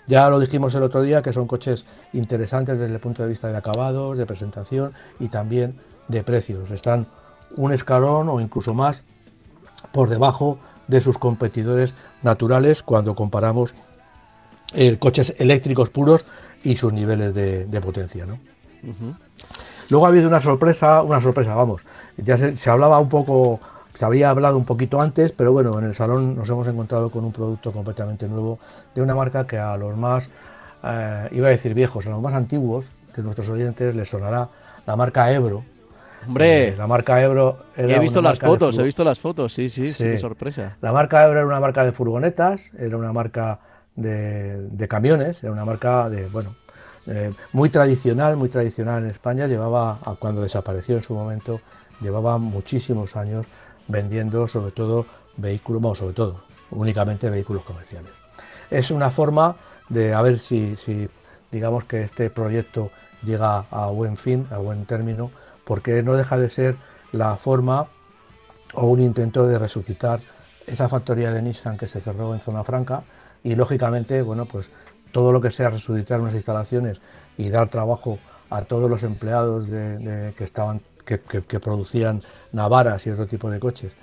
[0.07, 3.49] Ya lo dijimos el otro día que son coches interesantes desde el punto de vista
[3.49, 5.75] de acabados, de presentación y también
[6.07, 6.71] de precios.
[6.71, 7.07] Están
[7.55, 9.03] un escalón o incluso más
[9.91, 11.93] por debajo de sus competidores
[12.23, 13.75] naturales cuando comparamos
[14.73, 16.25] eh, coches eléctricos puros
[16.63, 18.25] y sus niveles de, potencia.
[19.89, 21.81] Luego ha habido una sorpresa, una sorpresa, vamos,
[22.17, 23.59] ya se hablaba un poco
[23.99, 27.25] se había hablado un poquito antes, pero bueno, en el salón nos hemos encontrado con
[27.25, 28.57] un producto completamente nuevo
[28.95, 30.29] de una marca que a los más,
[30.85, 34.47] eh, iba a decir viejos, a los más antiguos de nuestros oyentes les sonará
[34.85, 35.65] la marca Ebro.
[36.25, 37.57] Hombre, eh, la marca Ebro.
[37.75, 40.77] he visto las fotos, he visto las fotos, sí, sí, sí, sorpresa.
[40.79, 43.59] La marca Ebro era una marca de furgonetas, era una marca
[44.01, 46.55] de, camiones, era una marca de, bueno,
[47.53, 49.47] muy tradicional, muy tradicional en España.
[49.47, 51.61] Llevaba, cuando desapareció en su momento,
[52.01, 53.45] llevaba muchísimos años
[53.87, 55.05] vendiendo sobre todo
[55.37, 58.11] vehículos, bueno, sobre todo, únicamente vehículos comerciales.
[58.69, 59.55] Es una forma
[59.89, 61.09] de a ver si, si
[61.51, 62.91] digamos que este proyecto
[63.23, 65.31] llega a buen fin, a buen término,
[65.65, 66.75] porque no deja de ser
[67.11, 67.87] la forma
[68.73, 70.19] o un intento de resucitar
[70.67, 73.03] esa factoría de Nissan que se cerró en Zona Franca
[73.43, 74.69] y lógicamente, bueno, pues
[75.11, 76.99] todo lo que sea resucitar unas instalaciones
[77.37, 80.81] y dar trabajo a todos los empleados que estaban
[81.17, 82.21] que, producían
[82.51, 83.93] Navaras y otro tipo de coches.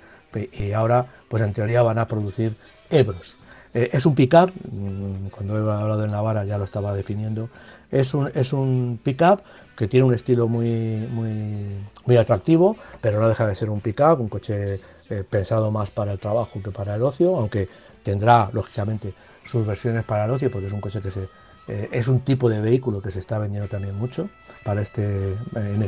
[0.51, 2.55] Y ahora, pues en teoría van a producir
[2.89, 3.37] Ebros.
[3.73, 7.49] Eh, es un pickup, mm, cuando he hablado de Navara ya lo estaba definiendo,
[7.91, 9.41] es un, es un pickup
[9.75, 14.19] que tiene un estilo muy, muy, muy atractivo, pero no deja de ser un pickup,
[14.19, 17.69] un coche eh, pensado más para el trabajo que para el ocio, aunque
[18.07, 21.27] tendrá lógicamente sus versiones para el ocio, porque es un coche que se,
[21.67, 24.29] eh, es un tipo de vehículo que se está vendiendo también mucho
[24.63, 25.35] para este,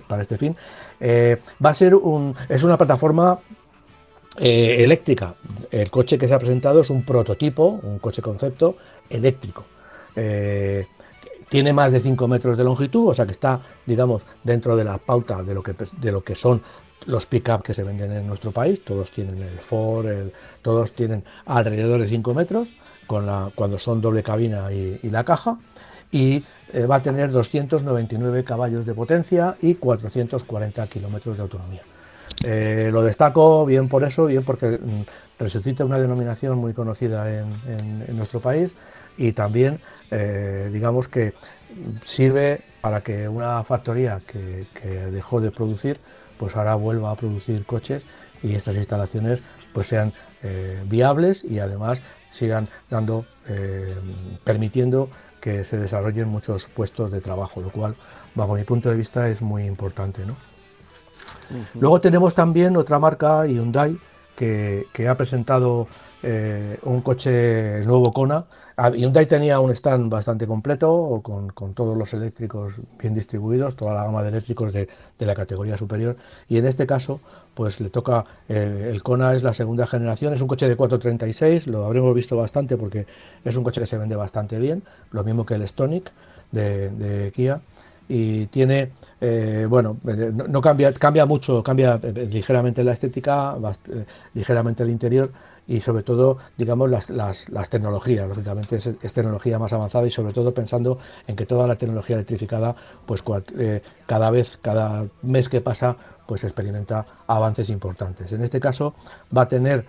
[0.05, 0.53] para este fin.
[0.99, 3.39] Eh, va a ser un, es una plataforma
[4.37, 5.33] eh, eléctrica.
[5.71, 8.75] El coche que se ha presentado es un prototipo, un coche concepto
[9.09, 9.63] eléctrico.
[11.47, 14.97] tiene más de 5 metros de longitud, o sea que está, digamos, dentro de la
[14.97, 16.61] pauta de lo que, de lo que son
[17.09, 18.83] los pick-up que se venden en nuestro país.
[18.83, 20.07] Todos tienen el Ford,
[20.61, 22.71] todos tienen alrededor de 5 metros
[23.07, 25.57] cuando son doble cabina y, la caja
[26.11, 26.43] y
[26.73, 31.81] eh, va a tener 299 caballos de potencia y 440 kilómetros de autonomía.
[32.43, 35.01] Eh, lo destaco bien por eso, bien porque mm,
[35.39, 38.73] resucita una denominación muy conocida en, nuestro país
[39.17, 39.79] y también,
[40.11, 41.33] eh, digamos que
[42.05, 44.67] sirve para que una factoría que,
[45.11, 45.99] dejó de producir,
[46.39, 48.01] pues ahora vuelva a producir coches
[48.41, 49.41] y estas instalaciones
[49.73, 51.99] pues sean eh, viables y además
[52.31, 53.95] sigan dando, eh,
[54.43, 55.09] permitiendo
[55.41, 57.95] que se desarrollen muchos puestos de trabajo, lo cual,
[58.35, 60.25] bajo mi punto de vista, es muy importante.
[60.25, 60.35] ¿no?
[61.75, 63.97] Luego tenemos también otra marca, Hyundai,
[64.39, 65.87] que, ha presentado
[66.23, 68.45] eh, un coche nuevo Kona.
[68.77, 73.93] Ah, Hyundai tenía un stand bastante completo, con, con, todos los eléctricos bien distribuidos, toda
[73.93, 76.15] la gama de eléctricos de, de la categoría superior.
[76.47, 77.19] Y en este caso,
[77.53, 81.85] pues le toca, el Kona es la segunda generación, es un coche de 436, lo
[81.85, 83.05] habremos visto bastante porque
[83.43, 86.11] es un coche que se vende bastante bien, lo mismo que el Stonic
[86.51, 87.59] de Kia.
[88.09, 88.91] Y tiene
[89.21, 93.55] eh, bueno, eh, no, cambia, cambia mucho, cambia eh, ligeramente la estética,
[94.33, 95.29] ligeramente el interior
[95.67, 98.27] y sobre todo, digamos, las, las, las tecnologías.
[98.27, 102.75] Lógicamente es, tecnología más avanzada y sobre todo pensando en que toda la tecnología electrificada,
[103.05, 103.21] pues
[104.05, 108.31] cada vez, cada mes que pasa, pues experimenta avances importantes.
[108.31, 108.95] En este caso
[109.35, 109.85] va a tener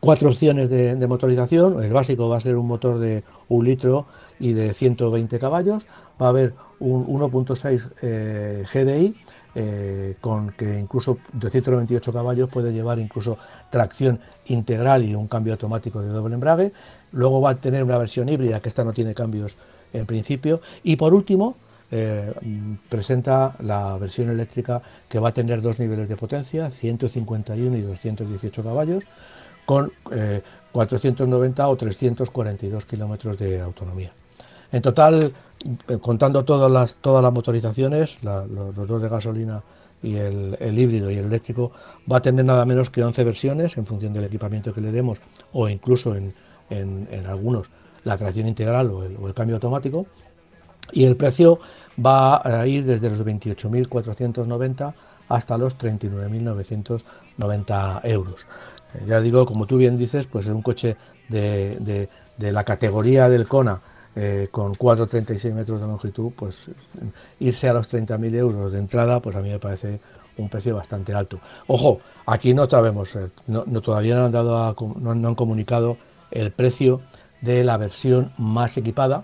[0.00, 1.82] cuatro opciones de motorización.
[1.82, 4.06] El básico va a ser un motor de un litro
[4.38, 5.86] y de 120 caballos.
[6.20, 9.14] Va a haber un 1.6 eh, GDI
[9.54, 13.38] eh, con que incluso de 198 caballos puede llevar incluso
[13.70, 16.72] tracción integral y un cambio automático de doble embrague.
[17.12, 19.56] Luego va a tener una versión híbrida que esta no tiene cambios
[19.92, 20.60] en principio.
[20.82, 21.56] Y por último,
[21.90, 22.32] eh,
[22.88, 28.62] presenta la versión eléctrica que va a tener dos niveles de potencia, 151 y 218
[28.62, 29.04] caballos,
[29.64, 34.12] con eh, 490 o 342 kilómetros de autonomía.
[34.70, 35.32] En total,
[36.00, 39.62] contando todas las, todas las motorizaciones, la, los, dos de gasolina
[40.02, 41.72] y el, el, híbrido y el eléctrico,
[42.10, 45.18] va a tener nada menos que 11 versiones en función del equipamiento que le demos
[45.52, 46.32] o incluso en,
[46.70, 47.66] en, algunos
[48.04, 50.06] la tracción integral o el, o el, cambio automático.
[50.92, 51.58] Y el precio
[52.04, 54.94] va a ir desde los 28.490
[55.28, 58.46] hasta los 39.990 euros.
[58.94, 60.96] Eh, ya digo, como tú bien dices, pues es un coche
[61.28, 63.82] de, de, de la categoría del Kona
[64.20, 66.68] eh, con 4,36 metros de longitud, pues
[67.38, 70.00] irse a los 30.000 euros de entrada, pues a mí me parece
[70.38, 71.38] un precio bastante alto.
[71.68, 75.98] Ojo, aquí no sabemos, eh, no, todavía no han, dado a, no, no, han comunicado
[76.32, 77.00] el precio
[77.42, 79.22] de la versión más equipada,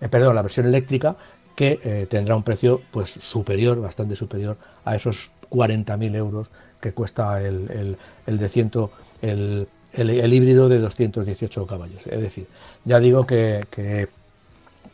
[0.00, 1.16] eh, perdón, la versión eléctrica,
[1.56, 7.42] que eh, tendrá un precio pues superior, bastante superior a esos 40.000 euros que cuesta
[7.42, 12.06] el, el, el de ciento, el, el, híbrido de 218 caballos.
[12.06, 12.46] Es decir,
[12.84, 13.64] ya digo que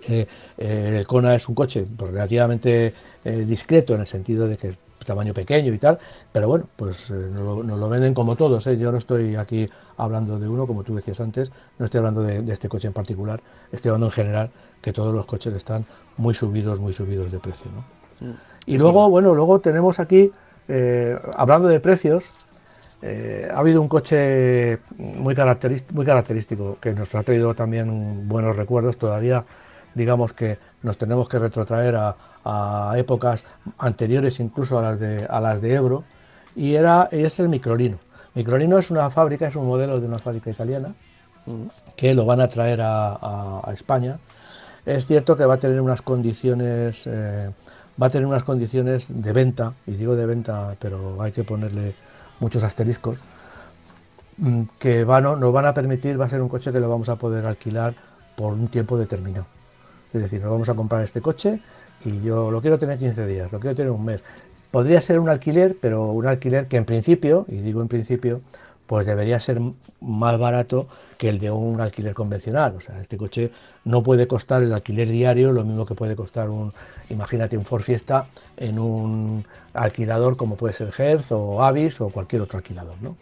[0.08, 0.26] eh,
[0.58, 4.68] eh, el Kona es un coche pues, relativamente eh, discreto en el sentido de que
[4.70, 5.98] es tamaño pequeño y tal,
[6.30, 8.64] pero bueno, pues eh, nos, lo, nos, lo, venden como todos.
[8.64, 12.42] Yo no estoy aquí hablando de uno, como tú decías antes, no estoy hablando de,
[12.42, 13.40] de, este coche en particular,
[13.72, 15.84] estoy hablando en general que todos los coches están
[16.16, 17.70] muy subidos, muy subidos de precio.
[17.72, 18.28] ¿no?
[18.28, 18.34] Mm,
[18.66, 20.30] y luego, bueno, luego tenemos aquí,
[21.36, 22.24] hablando de precios,
[23.04, 28.56] eh, ha habido un coche muy, característico, muy característico que nos ha traído también buenos
[28.56, 29.44] recuerdos todavía
[29.94, 33.44] digamos que nos tenemos que retrotraer a, a épocas
[33.78, 36.04] anteriores incluso a las de, a las de Ebro,
[36.54, 37.98] y era, es el Microlino.
[38.34, 40.94] Microlino es una fábrica, es un modelo de una fábrica italiana,
[41.96, 44.18] que lo van a traer a, a, a España.
[44.86, 47.50] Es cierto que va a tener unas condiciones, eh,
[48.00, 51.94] va a tener unas condiciones de venta, y digo de venta, pero hay que ponerle
[52.40, 53.18] muchos asteriscos,
[54.38, 57.08] mm, que van, nos van a permitir, va a ser un coche que lo vamos
[57.08, 57.94] a poder alquilar
[58.36, 59.46] por un tiempo determinado.
[60.12, 61.60] Es decir, nos vamos a comprar este coche
[62.04, 64.22] y yo lo quiero tener 15 días, lo quiero tener un mes.
[64.70, 68.40] Podría ser un alquiler, pero un alquiler que en principio, y digo en principio,
[68.86, 69.60] pues debería ser
[70.00, 72.74] más barato que el de un alquiler convencional.
[72.76, 73.50] O sea, este coche
[73.84, 76.72] no puede costar el alquiler diario lo mismo que puede costar un,
[77.08, 82.42] imagínate, un Ford Fiesta en un alquilador como puede ser Hertz o Avis o cualquier
[82.42, 83.16] otro alquilador, ¿no?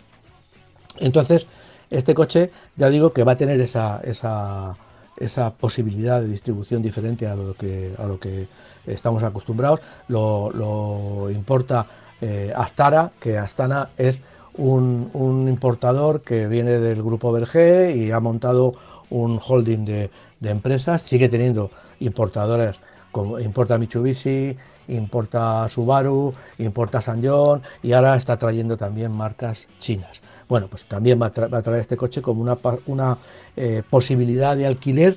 [0.99, 1.47] Entonces,
[1.91, 4.77] este coche, ya digo que va a tener esa, esa
[5.21, 8.47] esa posibilidad de distribución diferente a lo que, a lo que
[8.87, 9.81] estamos acostumbrados.
[10.09, 11.87] Lo, importa
[12.21, 14.23] eh, Astara, que Astana es
[14.55, 18.75] un, un, importador que viene del grupo Berger y ha montado
[19.11, 22.81] un holding de, de empresas, sigue teniendo importadoras
[23.13, 24.57] como importa Mitsubishi,
[24.89, 30.21] importa Subaru, importa Sanyon y ahora está trayendo también marcas chinas.
[30.51, 32.43] Bueno, pues también va a, traer este coche como
[32.87, 33.17] una,
[33.57, 35.17] eh, posibilidad de alquiler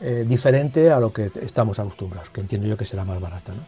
[0.00, 3.52] eh, diferente a lo que estamos acostumbrados, que entiendo yo que será más barata.
[3.52, 3.60] ¿no?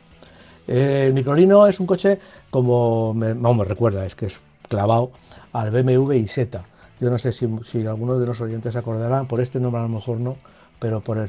[0.67, 3.35] Eh, el Microlino es un coche como me,
[3.65, 4.41] recuerda, es que es
[4.71, 5.11] clavado
[5.53, 6.65] al BMW y Z.
[6.99, 9.83] Yo no sé si, si algunos de los oyentes se acordarán, por este nombre a
[9.83, 10.37] lo mejor no,
[10.79, 11.29] pero por,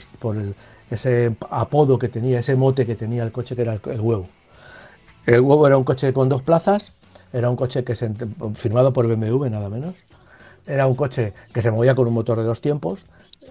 [0.89, 4.29] ese apodo que tenía, ese mote que tenía el coche que era el huevo.
[5.25, 6.93] El huevo era un coche con dos plazas,
[7.33, 8.11] era un coche que se,
[8.55, 9.95] firmado por BMW nada menos.
[10.65, 13.05] Era un coche que se movía con un motor de dos tiempos,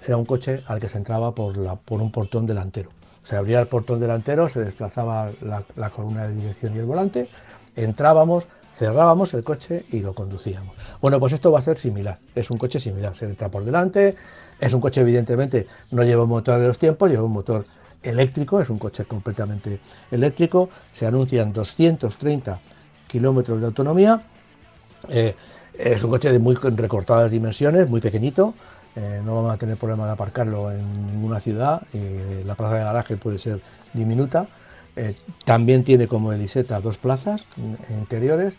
[0.07, 2.91] era un coche al que se entraba por, la, por un portón delantero.
[3.25, 7.29] Se abría el portón delantero, se desplazaba la, la columna de dirección y el volante,
[7.77, 8.45] entrábamos,
[8.77, 10.75] cerrábamos el coche y lo conducíamos.
[11.01, 14.17] Bueno, pues esto va a ser similar, es un coche similar, se entra por delante,
[14.59, 17.67] es un coche evidentemente, no lleva un motor de dos tiempos, lleva un motor
[18.03, 19.79] eléctrico, es un coche completamente
[20.11, 22.59] eléctrico, se anuncian 230
[23.13, 24.23] kilómetros de autonomía,
[25.11, 25.37] eh,
[25.79, 28.55] es un coche de muy recortadas dimensiones, muy pequeñito,
[28.97, 32.85] eh, no vamos a tener problema de aparcarlo en ninguna ciudad, y la plaza de
[32.85, 33.61] garaje puede ser
[33.93, 34.47] diminuta,
[34.97, 37.45] eh, también tiene como el Iseta dos plazas
[37.91, 38.55] interiores.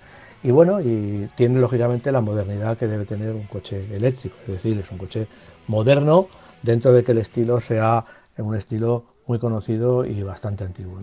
[0.45, 4.77] Y bueno, y tiene lógicamente la modernidad que debe tener un coche eléctrico, es decir,
[4.77, 5.27] es un coche
[5.67, 6.27] moderno
[6.61, 8.03] dentro de que el estilo sea
[8.37, 10.99] un estilo muy conocido y bastante antiguo.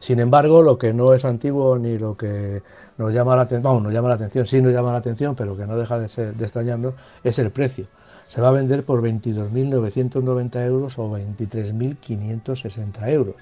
[0.00, 2.62] Sin embargo, lo que no es antiguo ni lo que
[3.00, 5.56] nos llama la atención, vamos, nos llama la atención, sí nos llama la atención, pero
[5.56, 6.94] que no deja de, ser, de extrañarnos,
[7.24, 7.86] es el precio.
[8.28, 13.36] Se va a vender por 22.990 euros o 23.560 euros.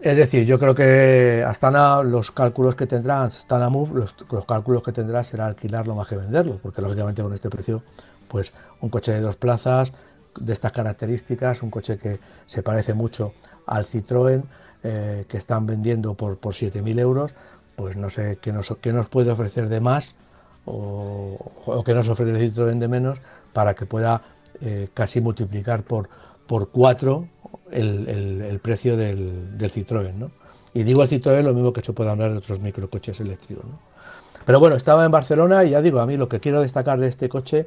[0.00, 4.82] Es decir, yo creo que Astana, los cálculos que tendrá, Astana Move, los, los, cálculos
[4.82, 7.82] que tendrá será alquilarlo más que venderlo, porque lógicamente con este precio,
[8.28, 9.92] pues un coche de dos plazas,
[10.40, 13.34] de estas características, un coche que se parece mucho
[13.66, 14.42] al Citroën,
[14.82, 17.34] eh, que están vendiendo por, por 7.000 euros,
[17.76, 20.14] pues no sé qué nos, qué nos puede ofrecer de más
[20.64, 23.18] o, o qué nos ofrece el Citroën de menos
[23.52, 24.22] para que pueda
[24.60, 26.08] eh, casi multiplicar por,
[26.46, 27.28] por cuatro
[27.70, 30.14] el, el, precio del, del, Citroën.
[30.14, 30.30] ¿no?
[30.74, 33.64] Y digo el Citroën lo mismo que se puede hablar de otros microcoches eléctricos.
[33.64, 33.78] ¿no?
[34.46, 37.08] Pero bueno, estaba en Barcelona y ya digo, a mí lo que quiero destacar de
[37.08, 37.66] este coche,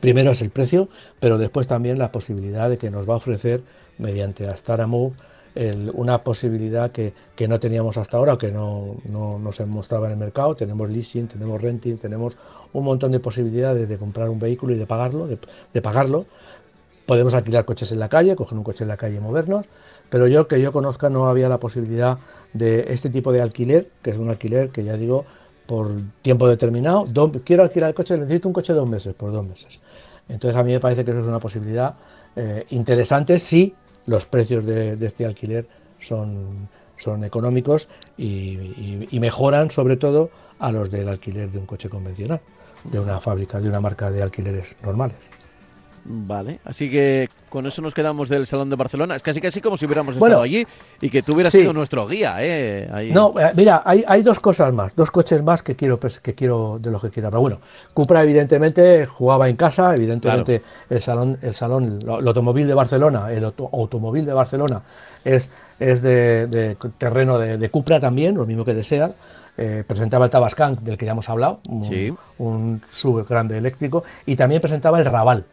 [0.00, 0.88] primero es el precio,
[1.20, 3.62] pero después también la posibilidad de que nos va a ofrecer,
[3.98, 5.14] mediante Astara Move,
[5.56, 10.12] una posibilidad que, que, no teníamos hasta ahora, que no, no, no, se mostraba en
[10.12, 10.56] el mercado.
[10.56, 12.36] Tenemos leasing, tenemos renting, tenemos
[12.72, 15.38] un montón de posibilidades de comprar un vehículo y de pagarlo, de,
[15.72, 16.26] de pagarlo.
[17.06, 19.66] Podemos alquilar coches en la calle, coger un coche en la calle y movernos,
[20.10, 22.18] pero yo que yo conozca no había la posibilidad
[22.52, 25.24] de este tipo de alquiler, que es un alquiler que ya digo
[25.66, 25.90] por
[26.22, 27.04] tiempo determinado.
[27.06, 29.80] Do, quiero alquilar el coche, necesito un coche dos meses, por dos meses.
[30.28, 31.94] Entonces a mí me parece que eso es una posibilidad
[32.36, 33.74] eh, interesante si
[34.06, 35.66] los precios de, este alquiler
[36.00, 42.40] son, son económicos y, mejoran sobre todo a los del alquiler de un coche convencional,
[42.84, 45.16] de una fábrica, de una marca de alquileres normales.
[46.06, 49.16] Vale, así que con eso nos quedamos del Salón de Barcelona.
[49.16, 50.66] Es casi casi como si hubiéramos bueno, estado allí
[51.00, 51.60] y que tú hubieras sí.
[51.60, 52.36] sido nuestro guía.
[52.40, 52.90] ¿eh?
[52.92, 53.10] Ahí.
[53.10, 56.34] No, eh, mira, hay, hay, dos cosas más, dos coches más que quiero, pues, que
[56.34, 57.30] quiero de los que quiero.
[57.30, 57.58] Pero bueno,
[57.94, 60.74] Cupra evidentemente jugaba en casa, evidentemente claro.
[60.90, 64.82] el salón, el salón, el automóvil de Barcelona, el auto, automóvil de Barcelona
[65.24, 65.48] es,
[65.80, 69.12] es de, de terreno de, de, Cupra también, lo mismo que de Seat.
[69.56, 72.12] Eh, presentaba el Tabascan, del que ya hemos hablado, un, sí.
[72.38, 75.44] un sub grande eléctrico, y también presentaba el Raval,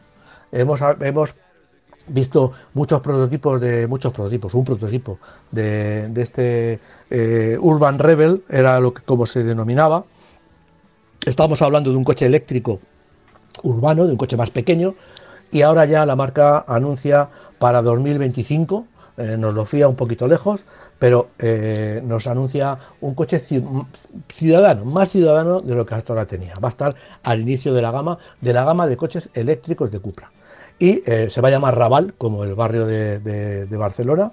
[0.52, 1.34] hemos, hemos
[2.08, 5.20] visto muchos prototipos de muchos prototipos, un prototipo
[5.52, 6.80] de, de este
[7.10, 10.04] eh, Urban Rebel, era lo que como se denominaba.
[11.26, 12.80] Estábamos hablando de un coche eléctrico
[13.64, 14.96] urbano, de un coche más pequeño,
[15.52, 17.30] y ahora ya la marca anuncia
[17.60, 18.88] para 2025,
[19.18, 20.66] eh, nos lo fía un poquito lejos,
[20.98, 23.44] pero eh, nos anuncia un coche
[24.30, 26.54] ciudadano, más ciudadano de lo que hasta ahora tenía.
[26.64, 30.00] Va a estar al inicio de la gama, de la gama de coches eléctricos de
[30.00, 30.32] Cupra
[30.82, 34.32] y eh, se va a llamar Raval, como el barrio de, Barcelona,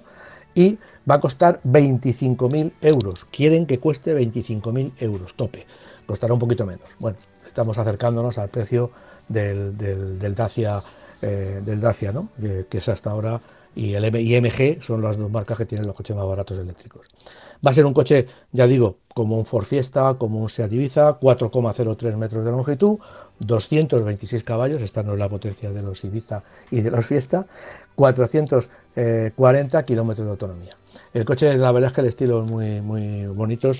[0.55, 3.25] y va a costar 25.000 euros.
[3.25, 5.67] Quieren que cueste 25.000 euros, tope.
[6.07, 6.89] Costará un poquito menos.
[6.97, 8.89] Bueno, estamos acercándonos al precio
[9.27, 10.81] del, del, Dacia,
[11.21, 12.29] eh, del Dacia ¿no?
[12.39, 13.39] que es hasta ahora,
[13.75, 17.07] y el IMG son las dos marcas que tienen los coches más baratos eléctricos.
[17.65, 21.19] Va a ser un coche, ya digo, como un Ford Fiesta, como un Seat Ibiza,
[21.19, 22.99] 4,03 metros de longitud,
[23.39, 27.45] 226 caballos, esta no es la potencia de los Ibiza y de los Fiesta,
[27.95, 30.77] 440 kilómetros de autonomía.
[31.13, 33.71] El coche, la verdad es que el estilo es muy, muy bonito.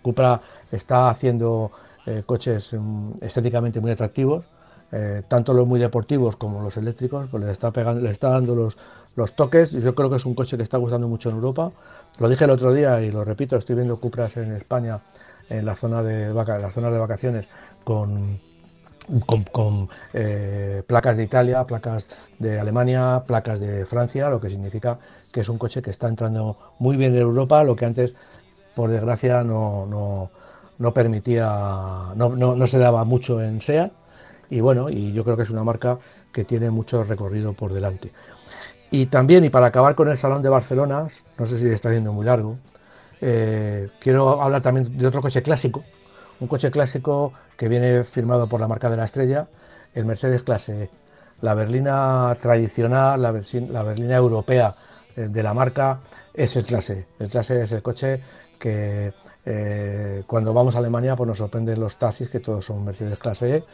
[0.00, 1.72] Cupra está haciendo
[2.06, 4.44] eh, coches um, estéticamente muy atractivos,
[4.92, 8.54] eh, tanto los muy deportivos como los eléctricos, pues le está, pegando, le está dando
[8.54, 8.76] los,
[9.16, 9.72] los toques.
[9.72, 11.72] Yo creo que es un coche que está gustando mucho en Europa.
[12.18, 15.00] Lo dije el otro día y lo repito, estoy viendo Cupras en España,
[15.48, 17.46] en la zona de, vaca, en la zona de vacaciones,
[17.84, 18.38] con
[19.26, 22.06] con, con eh, placas de Italia, placas
[22.38, 24.98] de Alemania, placas de Francia, lo que significa
[25.32, 28.14] que es un coche que está entrando muy bien en Europa, lo que antes,
[28.74, 30.30] por desgracia, no, no,
[30.78, 33.90] no permitía, no, no, no, se daba mucho en SEA.
[34.52, 35.98] Y bueno, y yo creo que es una marca
[36.30, 38.10] que tiene mucho recorrido por delante.
[38.90, 41.06] Y también, y para acabar con el Salón de Barcelona,
[41.38, 42.58] no sé si le está haciendo muy largo,
[43.22, 45.82] eh, quiero hablar también de otro coche clásico,
[46.38, 49.48] un coche clásico que viene firmado por la marca de la estrella,
[49.94, 50.90] el Mercedes Clase E.
[51.40, 54.74] La berlina tradicional, la, berlina europea
[55.16, 56.00] eh, de la marca
[56.34, 57.24] es el Clase E.
[57.24, 58.20] El Clase E es el coche
[58.58, 59.14] que
[59.46, 63.56] eh, cuando vamos a Alemania pues nos sorprenden los taxis que todos son Mercedes Clase
[63.56, 63.64] E.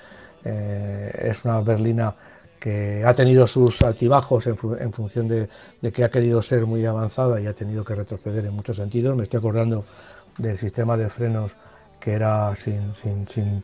[0.44, 2.14] Eh, es una berlina
[2.58, 4.56] que ha tenido sus altibajos en,
[4.92, 5.48] función de,
[5.92, 9.16] que ha querido ser muy avanzada y ha tenido que retroceder en muchos sentidos.
[9.16, 9.84] Me estoy acordando
[10.36, 11.52] del sistema de frenos
[12.00, 12.94] que era sin,
[13.28, 13.62] sin,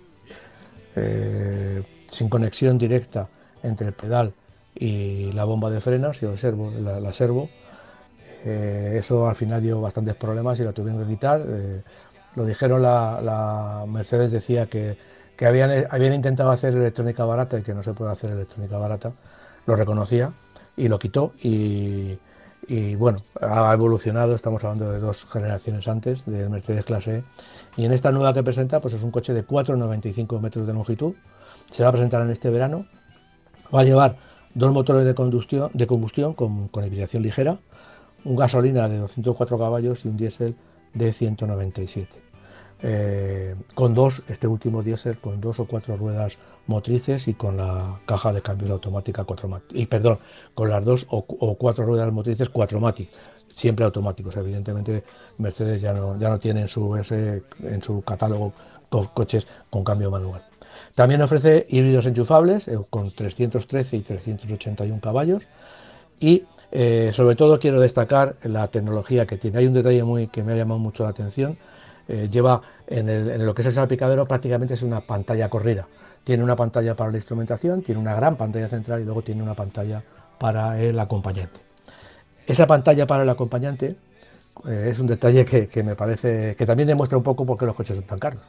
[0.97, 1.83] eh,
[2.29, 3.29] conexión directa
[3.63, 4.33] entre el pedal
[4.77, 7.51] y la bomba de frenos y el servo, la, servo.
[8.45, 11.45] Eh, eso al final dio bastantes problemas y la tuvieron que quitar.
[12.37, 14.97] Lo dijeron, la Mercedes decía que
[15.37, 19.13] que habían, habían intentado hacer electrónica barata y que no se puede hacer electrónica barata,
[19.67, 20.33] lo reconocía
[20.77, 22.19] y lo quitó y,
[22.97, 27.25] bueno, ha evolucionado, estamos hablando de dos generaciones antes del Mercedes Clase E.
[27.77, 31.15] Y en esta nueva que presenta pues es un coche de 4,95 metros de longitud,
[31.71, 32.87] se va a presentar en este verano,
[33.75, 34.17] va a llevar
[34.55, 37.59] dos motores de combustión, de combustión con, con ligera,
[38.25, 40.55] un gasolina de 204 caballos y un diésel
[40.95, 42.24] de 197.
[42.83, 48.01] Eh, con dos, este último diésel, con dos o cuatro ruedas motrices y con la
[48.07, 50.19] caja de cambios automática 4 y perdón,
[50.55, 51.23] con las dos o,
[51.57, 53.11] cuatro ruedas motrices 4 matic,
[53.55, 54.37] siempre automáticos.
[54.37, 55.05] Evidentemente
[55.39, 58.53] Mercedes ya no, ya no tiene en su, en su catálogo
[59.15, 60.43] coches con cambio manual.
[60.95, 65.43] También ofrece híbridos enchufables eh, con 313 y 381 caballos
[66.21, 69.59] y eh, sobre todo quiero destacar la tecnología que tiene.
[69.59, 71.57] Hay un detalle muy que me ha llamado mucho la atención
[72.09, 75.87] eh, lleva en, lo que es el salpicadero prácticamente es una pantalla corrida.
[76.23, 79.55] Tiene una pantalla para la instrumentación, tiene una gran pantalla central y luego tiene una
[79.55, 80.03] pantalla
[80.39, 81.61] para el acompañante.
[82.47, 83.97] Esa pantalla para el acompañante
[84.67, 87.75] eh, es un detalle que, me parece que también demuestra un poco por qué los
[87.75, 88.41] coches son tan caros.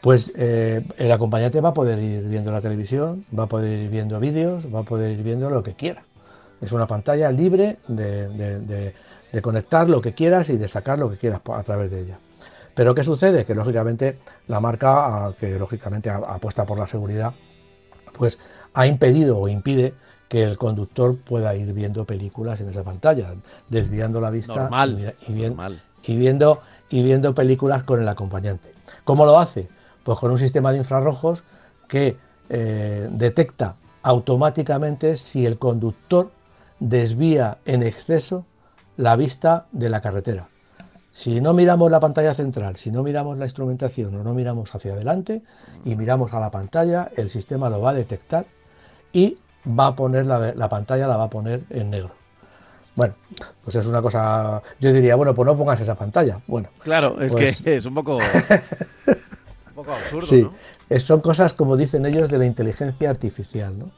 [0.00, 3.90] Pues eh, el acompañante va a poder ir viendo la televisión, va a poder ir
[3.90, 6.02] viendo vídeos, va a poder ir viendo lo que quiera.
[6.60, 8.94] Es una pantalla libre de de
[9.40, 12.18] conectar lo que quieras y de sacar lo que quieras a través de ella.
[12.74, 13.44] Pero ¿qué sucede?
[13.44, 14.18] Que lógicamente
[14.48, 17.32] la marca, que lógicamente apuesta por la seguridad,
[18.16, 18.38] pues
[18.74, 19.94] ha impedido o impide
[20.28, 23.34] que el conductor pueda ir viendo películas en esa pantalla,
[23.68, 24.70] desviando la vista
[25.28, 28.72] y, viendo, y viendo películas con el acompañante.
[29.04, 29.68] ¿Cómo lo hace?
[30.04, 31.42] Pues con un sistema de infrarrojos
[31.86, 32.16] que
[32.48, 36.30] eh, detecta automáticamente si el conductor
[36.80, 38.46] desvía en exceso
[38.96, 40.48] la vista de la carretera.
[41.12, 44.94] Si no miramos la pantalla central, si no miramos la instrumentación o no miramos hacia
[44.94, 45.42] adelante
[45.84, 48.46] y miramos a la pantalla, el sistema lo va a detectar
[49.12, 49.36] y
[49.66, 52.12] va a poner la, pantalla, la va a poner en negro.
[52.94, 53.14] Bueno,
[53.62, 54.62] pues es una cosa.
[54.80, 56.40] Yo diría, bueno, pues no pongas esa pantalla.
[56.46, 58.16] Bueno, claro, es que pues es un poco,
[59.06, 60.26] un poco absurdo.
[60.26, 60.48] Sí,
[61.00, 63.90] son cosas, como dicen ellos, de la inteligencia artificial, ¿no?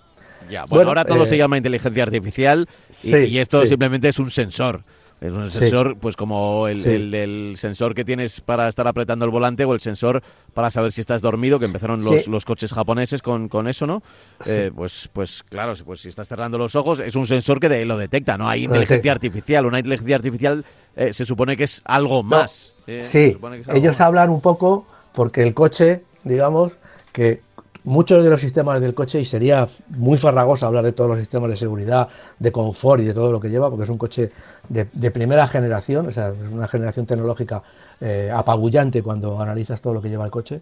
[0.49, 2.69] Ya, bueno, ahora todo se eh, llama inteligencia artificial
[3.03, 4.83] y, esto simplemente es un sensor.
[5.21, 9.65] Es un sensor, pues como el, el, sensor que tienes para estar apretando el volante
[9.65, 10.23] o el sensor
[10.53, 14.03] para saber si estás dormido, que empezaron los, los coches japoneses con, con eso, ¿no?
[14.45, 17.97] Eh, pues, pues claro, pues si estás cerrando los ojos, es un sensor que lo
[17.97, 18.49] detecta, ¿no?
[18.49, 19.65] Hay inteligencia artificial.
[19.65, 20.65] Una inteligencia artificial
[20.95, 22.75] eh, se supone que es algo más.
[23.01, 23.39] sí,
[23.73, 26.73] ellos hablan un poco porque el coche, digamos,
[27.13, 27.41] que
[27.85, 31.51] muchos de los sistemas del coche, y sería muy farragoso hablar de todos los sistemas
[31.51, 32.09] de seguridad,
[32.39, 34.33] de confort y de todo lo que lleva, porque es un coche
[34.69, 37.63] de, primera generación, o sea, es una generación tecnológica
[38.01, 40.61] eh, apabullante cuando analizas todo lo que lleva el coche.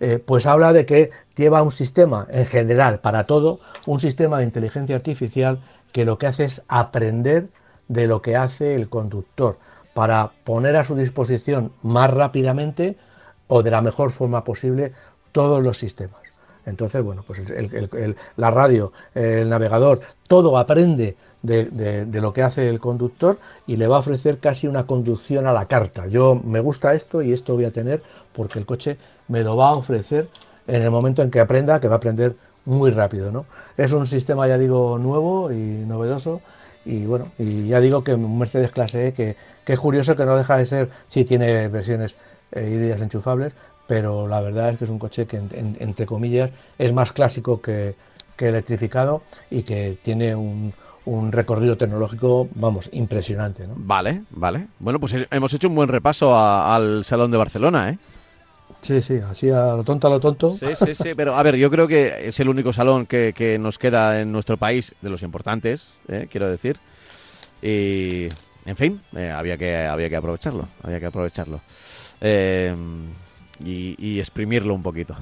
[0.00, 4.44] Eh, pues habla de que lleva un sistema en general para todo, un sistema de
[4.44, 5.60] inteligencia artificial
[5.92, 7.48] que lo que hace es aprender
[7.86, 9.58] de lo que hace el conductor
[9.94, 12.96] para poner a su disposición más rápidamente
[13.46, 14.92] o de la mejor forma posible
[15.30, 16.23] todos los sistemas.
[16.66, 17.42] Entonces, bueno, pues
[18.36, 23.96] la radio, el navegador, todo aprende de, lo que hace el conductor y le va
[23.96, 26.06] a ofrecer casi una conducción a la carta.
[26.06, 28.02] Yo me gusta esto y esto voy a tener
[28.34, 28.96] porque el coche
[29.28, 30.28] me lo va a ofrecer
[30.66, 32.34] en el momento en que aprenda, que va a aprender
[32.64, 33.30] muy rápido.
[33.30, 33.44] ¿no?
[33.76, 36.40] Es un sistema, ya digo, nuevo y novedoso.
[36.86, 39.36] Y bueno, y ya digo que Mercedes clase E, que,
[39.66, 42.14] es curioso que no deja de ser, si tiene versiones
[42.52, 43.54] eh, híbridas enchufables,
[43.86, 47.94] pero la verdad es que es un coche que, entre comillas, es más clásico que,
[48.38, 50.72] electrificado y que tiene un,
[51.30, 53.66] recorrido tecnológico, vamos, impresionante.
[53.66, 53.74] ¿no?
[53.76, 54.66] Vale, vale.
[54.78, 57.98] Bueno, pues hemos hecho un buen repaso al Salón de Barcelona, ¿eh?
[58.80, 60.54] Sí, sí, así a lo tonto, a lo tonto.
[60.54, 63.78] Sí, sí, sí, pero a ver, yo creo que es el único salón que, nos
[63.78, 66.26] queda en nuestro país de los importantes, ¿eh?
[66.30, 66.78] quiero decir.
[67.62, 68.28] Y
[68.66, 71.62] en fin, eh, había, que, había que aprovecharlo, había que aprovecharlo.
[72.20, 72.74] Eh,
[73.62, 75.14] y, y exprimirlo un poquito.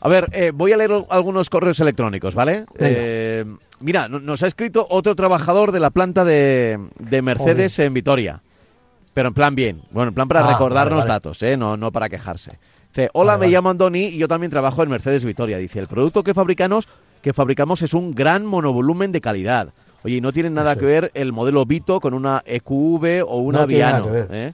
[0.00, 2.66] A ver, eh, voy a leer algunos correos electrónicos, ¿vale?
[2.78, 3.44] Eh,
[3.80, 8.40] mira, no- nos ha escrito otro trabajador de la planta de, de Mercedes en Vitoria.
[9.14, 9.80] Pero en plan bien.
[9.92, 11.12] Bueno, en plan para Ah, recordarnos vale, vale.
[11.14, 11.56] datos, ¿eh?
[11.56, 12.58] No, no para quejarse.
[12.92, 13.52] Dice, hola, Vale, me vale.
[13.56, 15.56] llamo Andoni y yo también trabajo en Mercedes Vitoria.
[15.58, 16.86] Dice, el producto que fabricamos,
[17.22, 19.68] que fabricamos es un gran monovolumen de calidad.
[20.02, 20.80] Oye, y no tiene nada Sí.
[20.80, 24.04] que ver el modelo Vito con una EQV o una No Viano.
[24.06, 24.28] que ver.
[24.32, 24.52] ¿eh?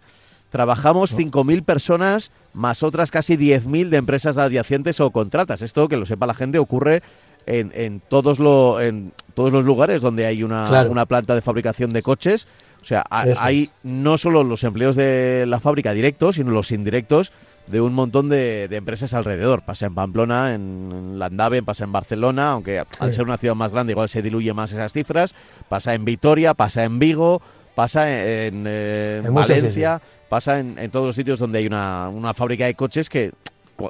[0.51, 5.63] Trabajamos 5.000 personas más otras casi 10.000 de empresas adyacentes o contratas.
[5.63, 7.03] Esto, que lo sepa la gente, ocurre
[7.47, 10.91] en, en todos, lo, en todos los lugares donde hay una, Claro.
[10.91, 12.47] una planta de fabricación de coches.
[12.83, 17.31] O sea, hay no solo los empleos de la fábrica directos, sino los indirectos
[17.67, 19.63] de un montón de, de empresas alrededor.
[19.63, 23.73] Pasa en Pamplona, en, en Landave, pasa en Barcelona, aunque al ser una ciudad más
[23.73, 25.35] grande igual se diluye más esas cifras.
[25.69, 27.43] Pasa en Vitoria, pasa en Vigo,
[27.75, 30.01] pasa en, en, eh, En muchos Valencia,
[30.31, 33.33] pasa en, en todos los sitios donde hay una, fábrica de coches que,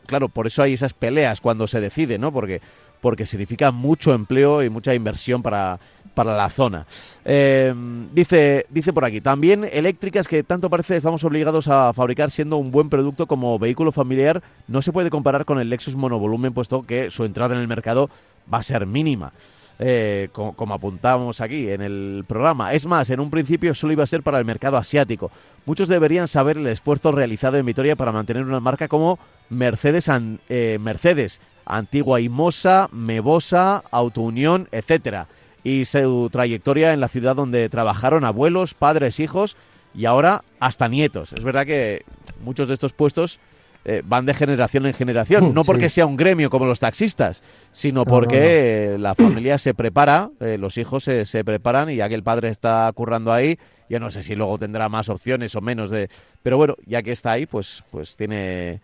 [0.06, 2.32] claro, por eso hay esas peleas cuando se decide, ¿no?
[2.32, 2.62] Porque,
[3.02, 5.78] porque significa mucho empleo y mucha inversión para,
[6.14, 6.86] para la zona.
[7.26, 7.74] Eh,
[8.14, 12.70] dice, dice por aquí, también eléctricas que tanto parece estamos obligados a fabricar siendo un
[12.70, 17.10] buen producto como vehículo familiar, no se puede comparar con el Lexus monovolumen, puesto que
[17.10, 18.08] su entrada en el mercado
[18.52, 19.34] va a ser mínima.
[19.82, 22.72] Eh, co- como, apuntamos aquí en el programa.
[22.74, 25.30] Es más, en un principio solo iba a ser para el mercado asiático.
[25.66, 29.18] Muchos deberían saber el esfuerzo realizado en Vitoria para mantener una marca como
[29.48, 30.08] Mercedes,
[30.48, 35.28] eh, Mercedes Antigua Imosa, Mebosa, Autounión, etcétera,
[35.62, 39.56] y su trayectoria en la ciudad donde trabajaron abuelos, padres, hijos
[39.94, 41.32] y ahora hasta nietos.
[41.32, 42.04] Es verdad que
[42.44, 43.38] muchos de estos puestos
[43.84, 45.96] eh, van de generación en generación, Mm, no porque sí.
[45.96, 48.98] sea un gremio como los taxistas, sino No, porque no, no.
[48.98, 52.48] la familia se prepara, eh, los hijos se, se preparan y ya que el padre
[52.50, 53.58] está currando ahí,
[53.88, 56.08] yo no sé si luego tendrá más opciones o menos de...
[56.42, 58.80] Pero bueno, ya que está ahí, pues, pues tiene...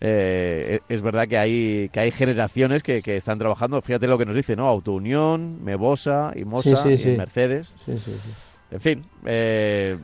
[0.00, 4.26] eh, es verdad que hay, que hay generaciones que, que están trabajando, fíjate lo que
[4.26, 4.66] nos dice, ¿no?
[4.66, 7.16] Autounión, Mebosa, Imosa, Sí, sí, y.
[7.16, 8.30] Mercedes, Sí, sí, sí.
[8.72, 9.02] en fin.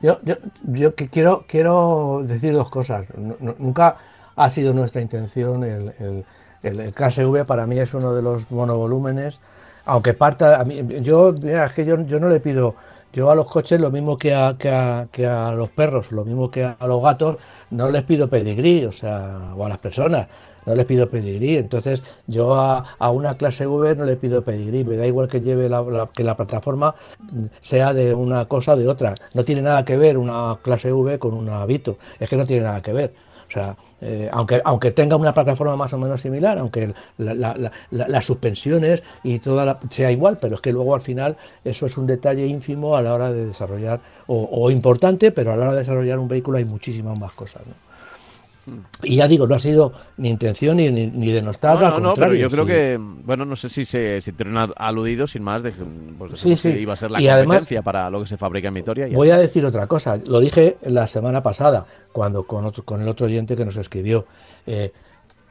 [0.03, 3.07] Yo, yo, yo que quiero, quiero decir dos cosas.
[3.17, 3.97] Nu- nu- nunca
[4.37, 6.25] ha sido nuestra intención el, el,
[6.63, 9.41] el- el para mí es uno de los monovolúmenes,
[9.85, 12.75] aunque parta, a mí, yo, mira, es que yo, yo no le pido,
[13.13, 16.25] yo a los coches lo mismo que a, que, a, que a los perros, lo
[16.25, 17.37] mismo que a los gatos,
[17.71, 20.27] no les pido pedigrí, o sea, o a las personas,
[20.67, 21.57] no les pido pedigrí.
[21.57, 25.41] Entonces, yo a, a una clase V no le pido pedigrí, me da igual que
[25.41, 26.95] lleve la, que la plataforma
[27.63, 29.15] sea de una cosa o de otra.
[29.35, 32.65] No tiene nada que ver una clase V con una Vito, es que no tiene
[32.65, 33.15] nada que ver.
[33.49, 39.03] O sea, eh, aunque, aunque tenga una plataforma más o menos similar, aunque las suspensiones
[39.23, 42.97] y toda sea igual, pero es que luego al final eso es un detalle ínfimo
[42.97, 46.59] a la hora de desarrollar, o, importante, pero a la hora de desarrollar un vehículo
[46.59, 47.63] hay muchísimas más cosas.
[49.03, 51.79] Y ya digo, no ha sido ni intención ni, ni, ni denostar.
[51.81, 52.71] no, no, no, pero yo creo sí.
[52.71, 55.73] que, bueno, no sé si se sintieron aludidos sin más de
[56.19, 56.73] pues, Sí, dijimos sí.
[56.73, 59.07] que iba a ser la Y además- competencia para lo que se fabrica en Vitoria.
[59.09, 60.17] y Voy a decir otra cosa.
[60.25, 64.27] Lo dije la semana pasada, cuando con, otro, con el otro oyente que nos escribió.
[64.67, 64.93] Eh,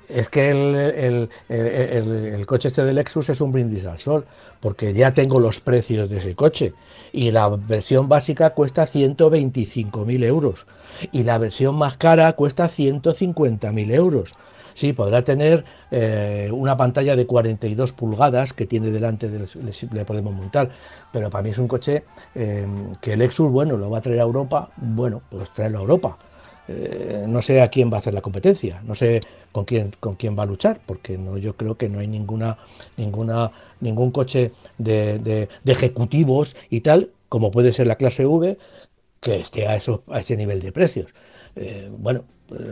[0.09, 3.99] es que el, el- el- el- el coche este del Lexus es un brindis al
[3.99, 4.25] sol,
[4.59, 6.73] porque ya tengo los precios de ese coche.
[7.11, 10.65] Y la versión básica cuesta 125.000 euros.
[11.11, 14.35] Y la versión más cara cuesta 150.000 euros.
[14.73, 20.05] Sí, podrá tener eh, una pantalla de 42 pulgadas que tiene delante, del, le, le
[20.05, 20.69] podemos montar,
[21.11, 22.03] pero para mí es un coche
[22.35, 22.67] eh,
[23.01, 26.17] que el Lexus, bueno, lo va a traer a Europa, bueno, pues traerlo a Europa.
[26.67, 29.21] Eh, no sé a quién va a hacer la competencia, no sé
[29.51, 32.57] con quién, con quién va a luchar, porque no, yo creo que no hay ninguna,
[32.97, 38.57] ninguna, ningún coche de, de- de ejecutivos y tal, como puede ser la clase V,
[39.25, 41.07] que esté a, eso, a ese nivel de precios.
[41.55, 42.19] Eh, bueno,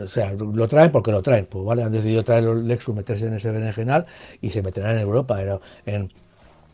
[0.04, 3.26] o sea, lo traen porque lo traen, pues vale, han decidido traer los Lexus, meterse
[3.26, 4.06] en ese berenjenal
[4.40, 5.34] y se meterán en Europa,
[5.86, 6.10] en,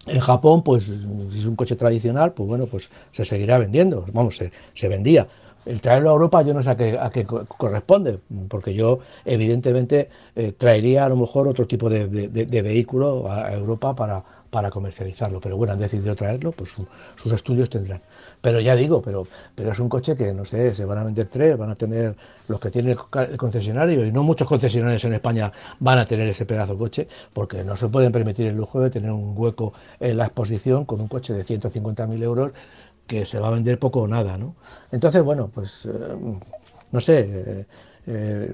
[0.07, 4.37] en Japón, pues si es un coche tradicional, pues bueno, pues se seguirá vendiendo, vamos,
[4.37, 5.27] se, se vendía.
[5.67, 8.19] El traerlo a Europa yo no sé a qué, a qué co- corresponde,
[8.49, 13.95] porque yo evidentemente eh, traería a lo mejor otro tipo de, de- vehículo a, Europa
[13.95, 18.01] para, para comercializarlo, pero bueno, han decidido traerlo, pues su- sus estudios tendrán.
[18.41, 21.27] Pero ya digo, pero, pero es un coche que, no sé, se van a vender
[21.29, 22.15] tres, van a tener
[22.49, 26.07] los que tiene el ca- el concesionario, y no muchos concesionarios en España van a
[26.07, 29.35] tener ese pedazo de coche, porque no se pueden permitir el lujo de tener un
[29.37, 32.53] hueco en la exposición con un coche de 150.000 euros
[33.07, 34.55] que se va a vender poco o nada, ¿no?
[34.93, 35.91] Entonces, bueno, pues, eh,
[36.93, 37.67] no sé, eh,
[38.07, 38.53] eh,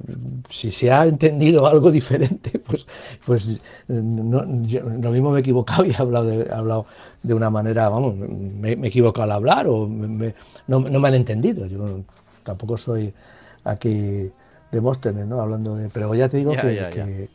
[0.50, 2.86] si se ha entendido algo diferente, pues,
[3.24, 6.86] pues no, lo mismo me he equivocado y he hablado de, hablado
[7.22, 9.88] de una manera, vamos, me, he equivocado al hablar o
[10.66, 11.66] no, me han entendido.
[11.66, 12.00] Yo
[12.42, 13.12] tampoco soy
[13.64, 14.30] aquí
[14.70, 15.40] Demóstenes, ¿no?
[15.40, 15.88] Hablando de.
[15.90, 17.28] Pero ya te digo que,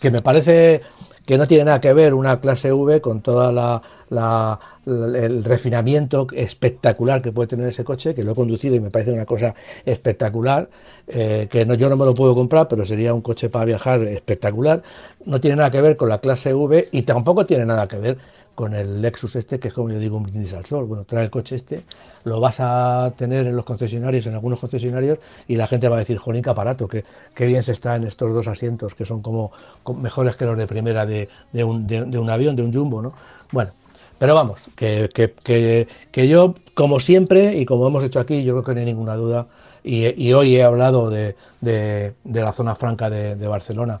[0.00, 0.82] que, me parece
[1.26, 7.20] que no tiene nada que ver una clase V con toda la, el refinamiento espectacular
[7.20, 9.54] que puede tener ese coche, que lo he conducido y me parece una cosa
[9.84, 10.68] espectacular,
[11.08, 14.02] eh, que no, yo no me lo puedo comprar, pero sería un coche para viajar
[14.04, 14.82] espectacular.
[15.24, 18.18] No tiene nada que ver con la clase V y tampoco tiene nada que ver
[18.56, 20.86] con el Lexus este, que es como yo digo un brindis al sol.
[20.86, 21.84] Bueno, trae el coche este,
[22.24, 25.98] lo vas a tener en los concesionarios, en algunos concesionarios, y la gente va a
[26.00, 27.04] decir, jolín, qué aparato, que
[27.34, 29.52] qué bien se está en estos dos asientos, que son como,
[30.00, 33.12] mejores que los de primera de, un, de, un, avión, de un jumbo, ¿no?
[33.52, 33.72] Bueno,
[34.18, 38.64] pero vamos, que, que, que, yo, como siempre, y como hemos hecho aquí, yo creo
[38.64, 39.46] que no hay ninguna duda,
[39.84, 44.00] y, hoy he hablado de, de, la zona franca de, Barcelona,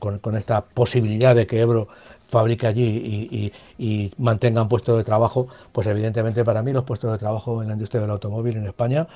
[0.00, 1.88] con, con esta posibilidad de que Ebro
[2.34, 7.62] fabrique allí y, mantengan puestos de trabajo, pues evidentemente para mí los puestos de trabajo
[7.62, 9.06] en la industria del automóvil en España,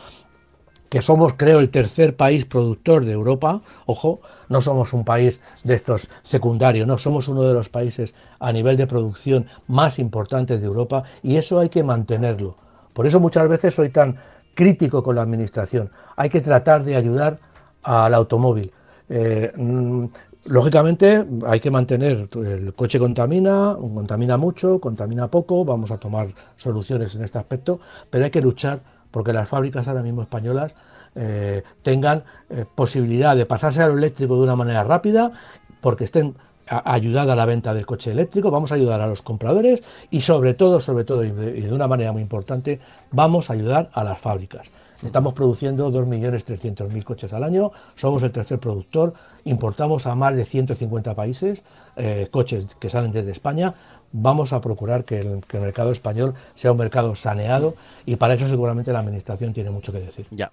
[0.88, 5.74] que somos creo el tercer país productor de Europa, ojo, no somos un país de
[5.74, 10.66] estos secundarios, no, somos uno de los países a nivel de producción más importantes de
[10.66, 12.56] Europa y eso hay que mantenerlo.
[12.92, 14.16] Por eso muchas veces soy tan
[14.54, 15.90] crítico con la administración.
[16.16, 17.38] Hay que tratar de ayudar
[17.82, 18.72] al automóvil.
[19.08, 20.04] Eh, mm,
[20.45, 27.14] Lógicamente hay que mantener, el coche contamina, contamina mucho, contamina poco, vamos a tomar soluciones
[27.14, 28.80] en este aspecto, pero hay que luchar
[29.11, 30.74] porque las fábricas ahora mismo españolas
[31.14, 35.32] eh, tengan eh, posibilidad de pasarse a lo eléctrico de una manera rápida,
[35.80, 36.34] porque estén
[36.66, 40.55] ayudadas a la venta del coche eléctrico, vamos a ayudar a los compradores y sobre
[40.55, 42.78] todo, sobre todo y de una manera muy importante,
[43.11, 44.70] vamos a ayudar a las fábricas.
[45.05, 51.14] Estamos produciendo 2.300.000 coches al año, somos el tercer productor, importamos a más de 150
[51.14, 51.62] países
[51.96, 53.74] eh, coches que salen desde España.
[54.11, 57.74] Vamos a procurar que el, mercado español sea un mercado saneado
[58.07, 60.26] y para eso seguramente la Administración tiene mucho que decir.
[60.30, 60.51] Ya.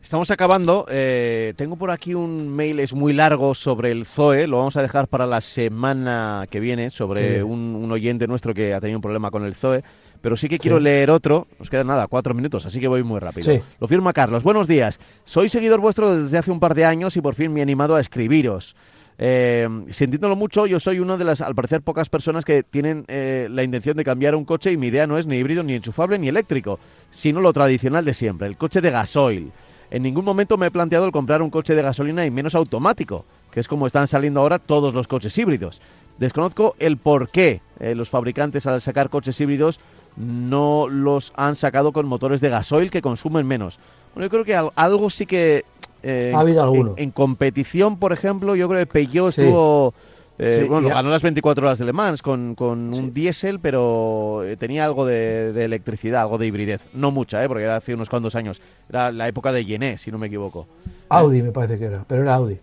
[0.00, 0.84] Estamos acabando.
[0.90, 4.46] Eh, tengo por aquí un mail, es muy largo sobre el ZOE.
[4.46, 8.74] Lo vamos a dejar para la semana que viene, sobre un, un, oyente nuestro que
[8.74, 9.84] ha tenido un problema con el ZOE
[10.22, 11.48] pero sí que quiero leer otro.
[11.58, 13.62] Nos quedan nada, cuatro minutos, así que voy muy rápido.
[13.78, 14.42] Lo firma Carlos.
[14.42, 15.00] Buenos días.
[15.24, 17.96] Soy seguidor vuestro desde hace un par de años y por fin me he animado
[17.96, 18.74] a escribiros.
[19.18, 23.48] Eh, sintiéndolo mucho, yo soy una de las, al parecer, pocas personas que tienen eh,
[23.50, 26.18] la intención de cambiar un coche y mi idea no es ni híbrido, ni enchufable,
[26.18, 26.78] ni eléctrico,
[27.10, 29.52] sino lo tradicional de siempre, el coche de gasoil.
[29.90, 33.26] En ningún momento me he planteado el comprar un coche de gasolina y menos automático,
[33.50, 35.82] que es como están saliendo ahora todos los coches híbridos.
[36.18, 39.80] Desconozco el por qué eh, los fabricantes al sacar coches híbridos
[40.16, 43.78] no los han sacado con motores de gasoil que consumen menos.
[44.14, 45.64] Bueno, yo creo que algo sí que...
[46.02, 46.94] Eh, ha habido alguno.
[46.96, 49.94] En, competición, por ejemplo, yo creo que Peugeot estuvo...
[50.38, 54.84] Eh, bueno, ganó las 24 horas de Le Mans con, un diésel, pero eh, tenía
[54.84, 56.80] algo de, electricidad, algo de hibridez.
[56.94, 57.48] No mucha, ¿eh?
[57.48, 58.60] porque era hace unos cuantos años.
[58.88, 60.66] Era la época de Gené, si no me equivoco.
[61.10, 62.58] Audi me parece que era, pero era Audi.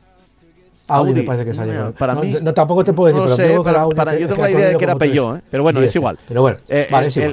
[0.90, 1.94] Audi, parece que salió.
[1.94, 4.96] para mí, no, tampoco te puedo decir, pero yo tengo la idea de que era
[4.96, 5.42] Peugeot, ¿eh?
[5.50, 6.18] pero bueno, es igual.
[6.28, 6.88] Pero bueno, eh,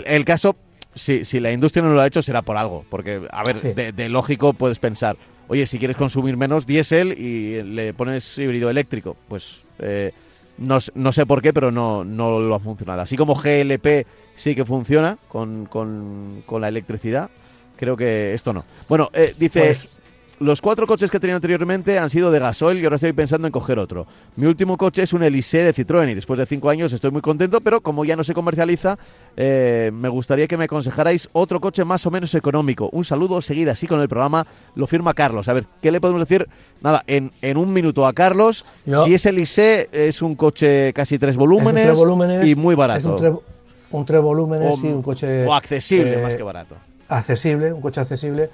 [0.06, 0.56] el, caso,
[0.94, 2.84] si, si la industria no lo ha hecho, será por algo.
[2.90, 5.16] Porque, a ver, de, lógico puedes pensar,
[5.48, 10.12] oye, si quieres consumir menos diésel y le pones híbrido eléctrico, pues eh,
[10.58, 13.00] no, no, sé por qué, pero no, no lo ha funcionado.
[13.00, 17.30] Así como GLP sí que funciona con, con, con la electricidad,
[17.76, 18.64] creo que esto no.
[18.88, 19.60] Bueno, eh, dice...
[19.60, 19.95] Pues,
[20.38, 23.52] los cuatro coches que tenía anteriormente han sido de gasoil y ahora estoy pensando en
[23.52, 24.06] coger otro.
[24.36, 27.22] Mi último coche es un Elise de Citroën y después de cinco años estoy muy
[27.22, 28.98] contento, pero como ya no se comercializa,
[29.36, 32.90] eh, me gustaría que me aconsejarais otro coche más o menos económico.
[32.92, 35.48] Un saludo, seguida así con el programa, lo firma Carlos.
[35.48, 36.46] A ver, ¿qué le podemos decir?
[36.82, 41.96] Nada, en, un minuto a Carlos, si es Elise, es un coche casi tres volúmenes,
[42.44, 43.42] y muy barato.
[43.90, 45.46] un, tres volúmenes y un coche...
[45.46, 46.74] O accesible, eh, más que barato.
[47.08, 48.50] Accesible, un coche accesible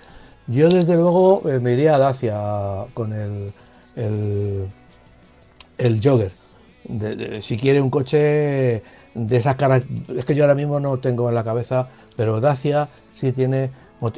[0.47, 3.53] yo desde luego eh, me iría a Dacia con el,
[5.79, 6.33] el, Jogger.
[7.43, 8.83] si quiere un coche
[9.15, 12.89] de esas características, es que yo ahora mismo no tengo en la cabeza, pero Dacia
[13.15, 13.71] sí tiene,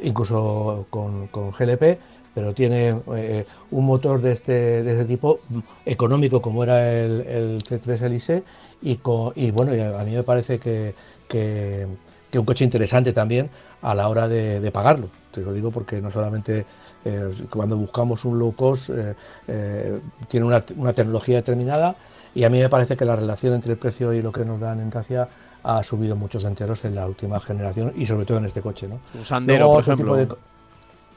[0.03, 1.99] incluso con, GLP,
[2.33, 5.39] pero tiene eh, un motor de este, de este tipo
[5.85, 8.43] económico como era el, el C3 Elise
[8.81, 8.99] y,
[9.35, 10.95] y bueno, a mí me parece que,
[11.27, 11.87] que,
[12.33, 13.49] un coche interesante también
[13.81, 15.07] a la hora de pagarlo.
[15.35, 16.65] Te lo digo porque no solamente
[17.03, 19.13] eh, cuando buscamos un low cost eh,
[19.49, 20.61] eh, tiene una,
[20.93, 21.93] tecnología determinada
[22.33, 24.61] y a mí me parece que la relación entre el precio y lo que nos
[24.61, 25.27] dan en Dacia
[25.63, 28.87] ha subido muchos enteros en la última generación y sobre todo en este coche.
[28.87, 28.99] ¿no?
[29.13, 30.17] Un Sandero, por ejemplo.
[30.17, 30.27] ¿eh?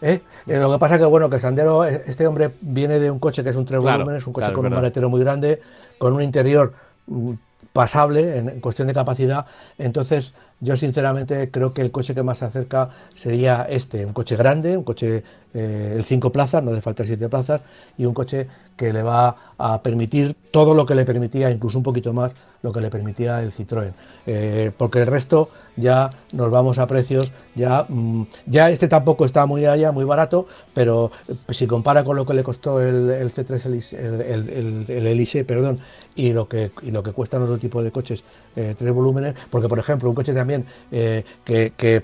[0.01, 3.45] Eh, lo que pasa que bueno que el Sandero, este hombre viene de un coche
[3.45, 5.61] que es un tres Claro, volúmenes, un coche claro, con un maletero muy grande,
[5.97, 6.73] con un interior
[7.07, 7.33] mm,
[7.73, 9.47] pasable en, en cuestión de capacidad.
[9.77, 14.37] Entonces, yo sinceramente creo que el coche que más se acerca sería este, un coche
[14.37, 15.23] grande, un coche
[15.55, 17.61] eh, el 5 plazas, no hace falta 7 plazas,
[17.97, 18.47] y un coche
[18.77, 22.33] que le va a permitir todo lo que le permitía, incluso un poquito más,
[22.63, 23.93] lo que le permitía el Citroën.
[24.27, 29.47] Eh, porque el resto ya nos vamos a precios, ya, mm, ya este tampoco está
[29.47, 33.33] muy allá, muy barato, pero eh, si compara con lo que le costó el, el
[33.33, 35.79] C3 Elise, el, el- el- el Elise, perdón,
[36.15, 38.23] y lo que y lo que cuestan otro tipo de coches
[38.59, 42.03] eh, tres volúmenes, porque por ejemplo un coche también eh, que, que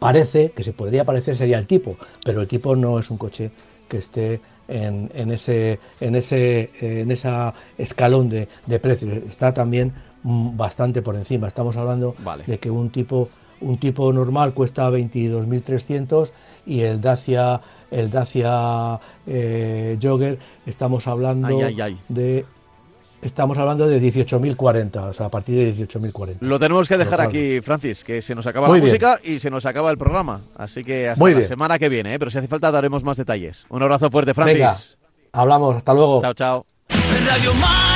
[0.00, 3.52] parece, que se podría parecer sería el tipo, pero el tipo no es un coche
[3.88, 9.12] que esté en, en ese en ese en esa escalón de, de precios.
[9.28, 9.92] Está también
[10.24, 11.46] mm, bastante por encima.
[11.46, 12.44] Estamos hablando Vale.
[12.46, 13.28] de que un tipo
[13.60, 16.32] un tipo normal cuesta 22.300
[16.66, 17.60] y el Dacia
[17.90, 21.98] el Dacia eh, Jogger estamos hablando Ay, ay, ay.
[22.08, 22.44] de
[23.22, 26.36] estamos hablando de 18.040, o sea, a partir de 18.040.
[26.40, 28.92] Lo tenemos que dejar aquí, Francis, que se nos acaba Muy la bien.
[28.94, 30.40] música y se nos acaba el programa.
[30.56, 31.48] Así que hasta Muy la bien.
[31.48, 32.18] semana que viene, ¿eh?
[32.18, 33.66] pero si hace falta daremos más detalles.
[33.68, 34.58] Un abrazo fuerte, Francis.
[34.58, 34.76] Venga,
[35.32, 36.20] hablamos, hasta luego.
[36.20, 36.66] Chao, chao.
[37.28, 37.89] Radio Mar.